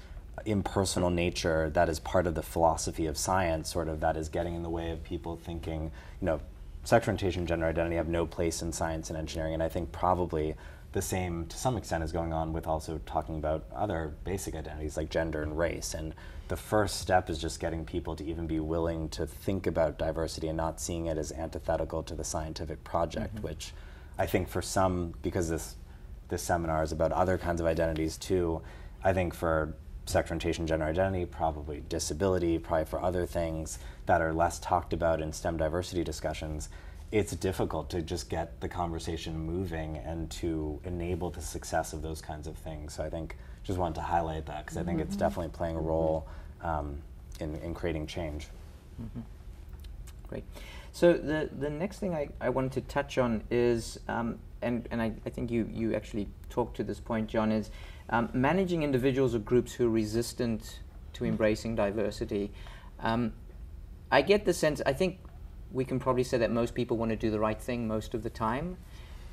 [0.44, 4.54] impersonal nature that is part of the philosophy of science, sort of that is getting
[4.54, 5.90] in the way of people thinking,
[6.20, 6.40] you know,
[6.84, 10.54] sex orientation, gender identity have no place in science and engineering, and I think probably
[10.94, 14.96] the same to some extent is going on with also talking about other basic identities
[14.96, 16.14] like gender and race and
[16.48, 20.48] the first step is just getting people to even be willing to think about diversity
[20.48, 23.46] and not seeing it as antithetical to the scientific project, mm-hmm.
[23.48, 23.72] which
[24.18, 25.76] I think for some, because this
[26.28, 28.62] this seminar is about other kinds of identities too,
[29.02, 29.74] I think for
[30.06, 35.20] sex orientation, gender identity, probably disability, probably for other things that are less talked about
[35.20, 36.68] in STEM diversity discussions,
[37.14, 42.20] it's difficult to just get the conversation moving and to enable the success of those
[42.20, 42.92] kinds of things.
[42.92, 45.20] So I think just wanted to highlight that because I think it's mm-hmm.
[45.20, 46.26] definitely playing a role
[46.60, 46.98] um,
[47.38, 48.48] in, in creating change.
[49.00, 49.20] Mm-hmm.
[50.26, 50.42] Great.
[50.90, 55.00] So the, the next thing I, I wanted to touch on is, um, and, and
[55.00, 57.70] I, I think you, you actually talked to this point, John, is
[58.10, 60.80] um, managing individuals or groups who are resistant
[61.12, 61.26] to mm-hmm.
[61.26, 62.50] embracing diversity.
[62.98, 63.34] Um,
[64.10, 65.20] I get the sense, I think
[65.74, 68.22] we can probably say that most people want to do the right thing most of
[68.22, 68.78] the time.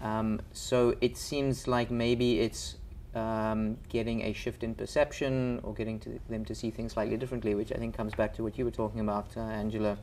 [0.01, 2.77] Um, so it seems like maybe it's
[3.13, 7.53] um, getting a shift in perception or getting to them to see things slightly differently,
[7.55, 9.97] which I think comes back to what you were talking about, uh, Angela,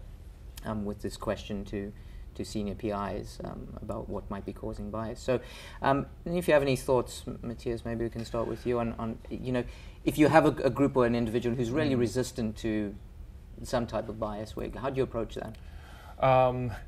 [0.64, 1.92] um, with this question to
[2.34, 5.18] to senior PIs um, about what might be causing bias.
[5.18, 5.40] So,
[5.82, 9.18] um, if you have any thoughts, Mathias, maybe we can start with you on, on
[9.28, 9.64] you know,
[10.04, 11.98] if you have a, a group or an individual who's really mm.
[11.98, 12.94] resistant to
[13.64, 15.56] some type of bias, how do you approach that?
[16.20, 16.72] Um,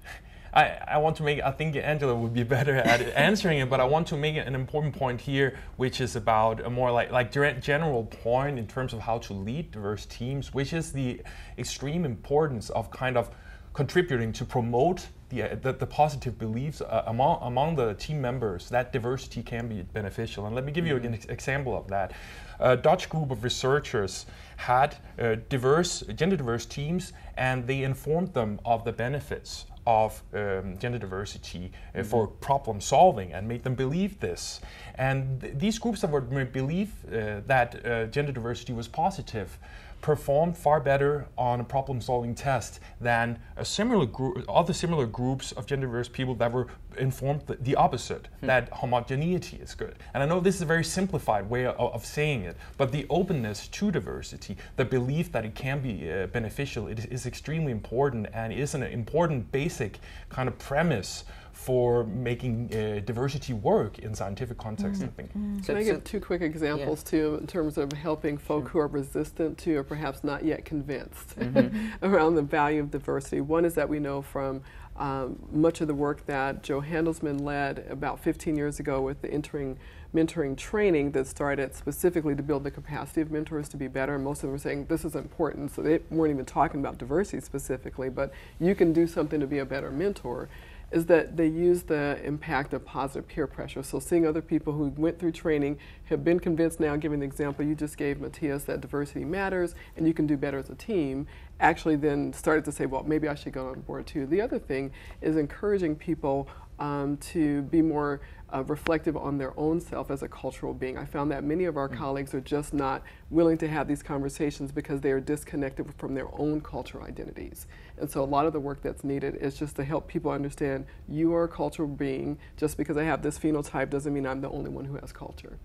[0.52, 3.78] I, I want to make, I think Angela would be better at answering it, but
[3.78, 7.30] I want to make an important point here, which is about a more like, like
[7.30, 11.22] general point in terms of how to lead diverse teams, which is the
[11.56, 13.30] extreme importance of kind of
[13.72, 18.68] contributing to promote the, uh, the, the, positive beliefs uh, among, among the team members
[18.68, 20.46] that diversity can be beneficial.
[20.46, 21.06] And let me give you mm-hmm.
[21.06, 22.12] an ex- example of that.
[22.58, 24.26] A Dutch group of researchers
[24.60, 30.76] had uh, diverse, gender diverse teams, and they informed them of the benefits of um,
[30.78, 32.08] gender diversity uh, mm-hmm.
[32.08, 34.60] for problem solving and made them believe this.
[34.96, 39.58] And th- these groups that were believe uh, that uh, gender diversity was positive
[40.00, 45.52] performed far better on a problem solving test than a similar group, other similar groups
[45.52, 48.46] of gender diverse people that were informed the, the opposite, hmm.
[48.46, 49.96] that homogeneity is good.
[50.14, 53.06] And I know this is a very simplified way of, of, saying it, but the
[53.10, 57.72] openness to diversity, the belief that it can be uh, beneficial, it is, is extremely
[57.72, 59.98] important and is an important basic
[60.28, 61.24] kind of premise
[61.64, 65.04] for making uh, diversity work in scientific context, mm.
[65.04, 65.36] I think.
[65.36, 65.66] Mm.
[65.66, 67.10] Can I give two quick examples yeah.
[67.10, 68.70] too in terms of helping folk sure.
[68.70, 71.88] who are resistant to or perhaps not yet convinced mm-hmm.
[72.02, 73.42] around the value of diversity?
[73.42, 74.62] One is that we know from
[74.96, 79.30] um, much of the work that Jo Handelsman led about 15 years ago with the
[79.30, 79.78] entering
[80.14, 84.14] mentoring training that started specifically to build the capacity of mentors to be better.
[84.16, 86.98] And most of them were saying this is important, so they weren't even talking about
[86.98, 90.48] diversity specifically, but you can do something to be a better mentor
[90.90, 93.82] is that they use the impact of positive peer pressure.
[93.82, 97.64] So seeing other people who went through training have been convinced now, giving the example
[97.64, 101.26] you just gave, Mathias, that diversity matters and you can do better as a team,
[101.60, 104.26] actually then started to say, well, maybe I should go on board too.
[104.26, 106.48] The other thing is encouraging people
[106.80, 108.20] um, to be more
[108.52, 110.98] uh, reflective on their own self as a cultural being.
[110.98, 111.98] I found that many of our mm-hmm.
[111.98, 116.28] colleagues are just not willing to have these conversations because they are disconnected from their
[116.38, 117.66] own cultural identities.
[118.00, 120.86] And so a lot of the work that's needed is just to help people understand
[121.08, 122.38] you are a cultural being.
[122.56, 125.58] Just because I have this phenotype doesn't mean I'm the only one who has culture.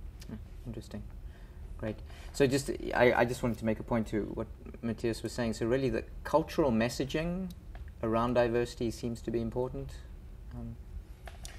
[0.67, 1.03] Interesting.
[1.77, 1.97] Great.
[2.33, 4.47] So just I, I just wanted to make a point to what
[4.81, 5.53] Mathias was saying.
[5.53, 7.49] So really the cultural messaging
[8.01, 9.91] around diversity seems to be important.
[10.53, 10.75] Um,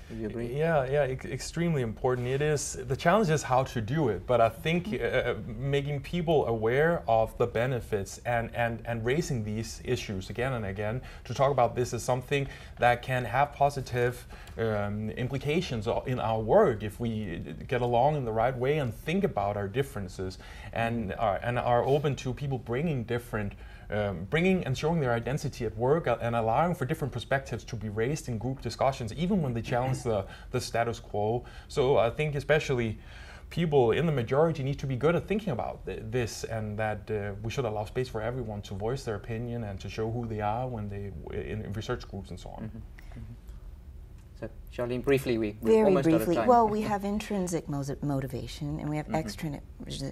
[0.08, 0.56] would you agree?
[0.56, 2.28] Yeah, yeah, extremely important.
[2.28, 6.00] It is the challenge is how to do it, but I think uh, uh, making
[6.00, 11.34] people aware of the benefits and and and raising these issues again and again to
[11.34, 12.46] talk about this is something
[12.78, 14.26] that can have positive
[14.58, 19.24] um, implications in our work if we get along in the right way and think
[19.24, 20.38] about our differences
[20.72, 23.52] and are, and are open to people bringing different
[23.90, 27.88] um, bringing and showing their identity at work and allowing for different perspectives to be
[27.88, 31.44] raised in group discussions, even when they challenge the, the status quo.
[31.68, 32.98] So I think especially
[33.50, 37.08] people in the majority need to be good at thinking about th- this, and that
[37.10, 40.26] uh, we should allow space for everyone to voice their opinion and to show who
[40.26, 42.64] they are when they in, in research groups and so on.
[42.64, 42.78] Mm-hmm.
[44.40, 46.22] So, Charlene, briefly, we, Very almost briefly.
[46.24, 46.46] out of time.
[46.48, 49.16] Well, we have intrinsic mo- motivation and we have Mhm.
[49.16, 49.62] extrinsic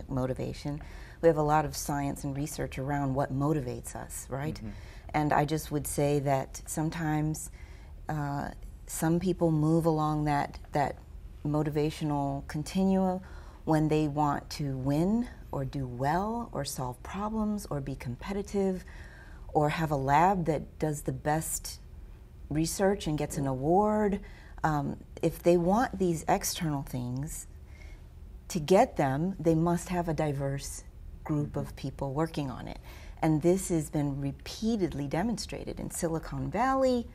[0.08, 0.80] motivation.
[1.24, 4.60] We have a lot of science and research around what motivates us, right?
[4.62, 4.72] Mhm.
[5.14, 7.50] And I just would say that sometimes
[8.10, 8.50] uh,
[8.86, 10.96] some people move along that that
[11.42, 13.22] motivational continuum
[13.64, 18.84] when they want to win or do well or solve problems or be competitive
[19.54, 21.80] or have a lab that does the best
[22.50, 24.20] research and gets an award.
[24.62, 27.46] Um, if they want these external things,
[28.48, 30.84] to get them, they must have a diverse
[31.24, 32.78] group of people working on it.
[33.22, 37.06] And this has been repeatedly demonstrated in Silicon Valley,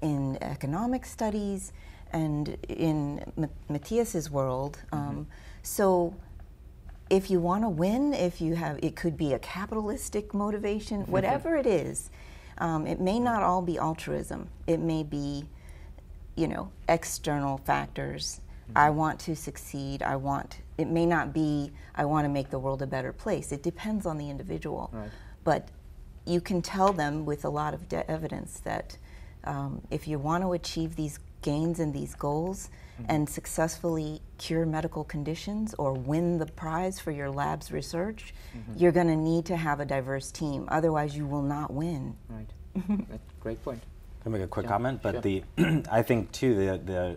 [0.00, 1.72] in economic studies,
[2.12, 4.78] and in Ma- Mathias's world.
[4.92, 5.26] Um,
[5.62, 6.14] so
[7.10, 11.56] if you want to win, if you have, it could be a capitalistic motivation, whatever
[11.56, 12.10] it is.
[12.58, 14.48] Um, it may not all be altruism.
[14.66, 15.44] It may be,
[16.34, 18.40] you know, external factors.
[18.76, 18.98] I mm-hmm.
[18.98, 20.02] want to succeed.
[20.02, 20.58] I want.
[20.76, 21.72] It may not be.
[21.94, 23.52] I want to make the world a better place.
[23.52, 24.90] It depends on the individual.
[24.92, 25.10] Right.
[25.44, 25.68] But
[26.26, 28.96] you can tell them with a lot of de- evidence that
[29.44, 32.68] um, if you want to achieve these gains and these goals
[33.00, 33.10] mm-hmm.
[33.10, 38.72] and successfully cure medical conditions or win the prize for your lab's research, mm-hmm.
[38.76, 40.66] you're going to need to have a diverse team.
[40.68, 42.16] Otherwise, you will not win.
[42.28, 42.48] Right.
[43.08, 43.82] That's a great point.
[44.22, 45.00] Can I make a quick Yeah, comment?
[45.02, 45.20] But sure.
[45.22, 45.42] the
[45.90, 47.16] I think too the the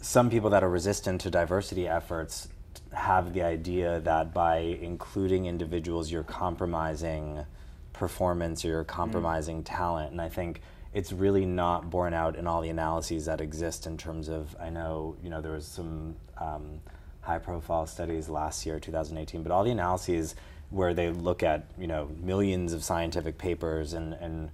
[0.00, 2.48] some people that are resistant to diversity efforts
[2.92, 7.44] have the idea that by including individuals you're compromising
[7.92, 10.12] performance or you're compromising talent.
[10.12, 10.60] And I think
[10.94, 14.70] it's really not borne out in all the analyses that exist in terms of I
[14.70, 16.80] know you know there was some um,
[17.20, 20.34] high profile studies last year 2018 but all the analyses
[20.70, 24.50] where they look at you know millions of scientific papers and and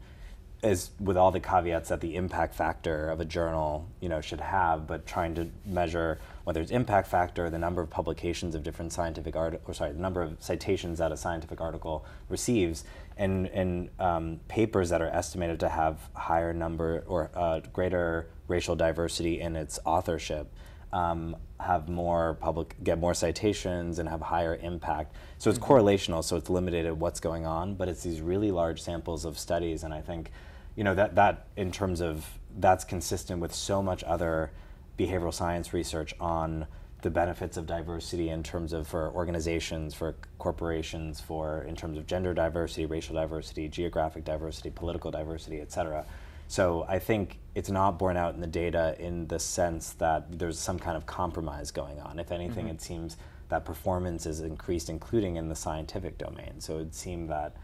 [0.65, 4.41] as with all the caveats that the impact factor of a journal, you know, should
[4.41, 8.93] have, but trying to measure whether it's impact factor, the number of publications of different
[8.93, 12.85] scientific art, or sorry, the number of citations that a scientific article receives,
[13.19, 18.75] and and um, papers that are estimated to have higher number or uh, greater racial
[18.75, 20.51] diversity in its authorship.
[20.93, 25.17] Um, have more public, get more citations, and have higher impact.
[25.39, 28.81] So it's correlational, so it's limited at what's going on, but it's these really large
[28.81, 30.31] samples of studies, and I think,
[30.77, 32.27] you know, that that in terms of
[32.59, 34.51] that's consistent with so much other
[34.99, 36.67] behavioral science research on
[37.03, 42.07] the benefits of diversity in terms of for organizations, for corporations, for in terms of
[42.07, 46.05] gender diversity, racial diversity, geographic diversity, political diversity, et cetera.
[46.49, 50.59] So I think it's not borne out in the data in the sense that there's
[50.59, 52.19] some kind of compromise going on.
[52.19, 52.77] If anything, mm-hmm.
[52.77, 53.17] it seems
[53.49, 56.61] that performance is increased, including in the scientific domain.
[56.61, 57.57] So it would seem that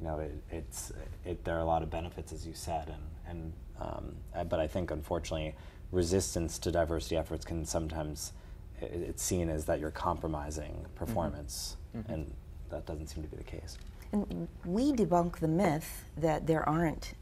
[0.00, 0.92] you know it, it's
[1.24, 4.60] it, there are a lot of benefits, as you said, and and um, uh, but
[4.60, 5.54] I think unfortunately
[5.92, 8.32] resistance to diversity efforts can sometimes
[8.80, 11.76] i it's seen as that you're compromising performance,
[12.08, 12.32] and
[12.70, 13.78] that doesn't seem to be the case.
[14.12, 17.14] And we debunk the myth that there aren't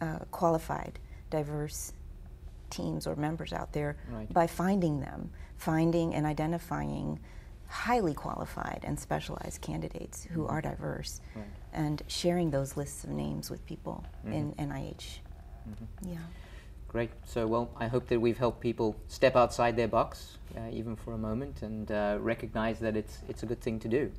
[0.00, 0.98] uh, qualified,
[1.30, 1.92] diverse
[2.70, 4.30] teams or members out there Right.
[4.32, 7.20] by finding them, finding and identifying
[7.68, 11.44] highly qualified and specialized candidates who are diverse, Right.
[11.74, 15.18] And sharing those lists of names with people in NIH.
[16.02, 16.18] Yeah.
[16.94, 17.10] Great.
[17.24, 21.12] So, well, I hope that we've helped people step outside their box, uh, even for
[21.12, 24.12] a moment, and uh, recognize that it's it's a good thing to do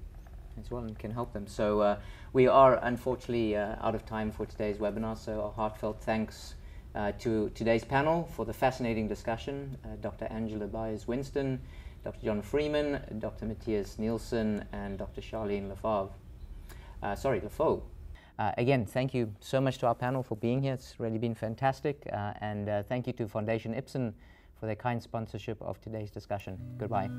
[0.59, 1.47] as well, and can help them.
[1.47, 1.99] So, uh,
[2.33, 5.17] we are unfortunately uh, out of time for today's webinar.
[5.17, 6.55] So, our heartfelt thanks
[6.95, 10.25] uh, to today's panel for the fascinating discussion: uh, Dr.
[10.25, 11.61] Angela Byars Winston,
[12.03, 12.25] Dr.
[12.25, 13.45] John Freeman, Dr.
[13.45, 15.21] Mathias Nielsen, and Dr.
[15.21, 16.11] Charlene Le Fauve.
[17.05, 17.83] Uh, sorry, Le Fauve.
[18.39, 20.73] Uh, again, thank you so much to our panel for being here.
[20.73, 22.07] It's really been fantastic.
[22.11, 24.11] Uh, and uh, thank you to Foundation Ipsen
[24.59, 26.57] for their kind sponsorship of today's discussion.
[26.77, 27.09] Goodbye.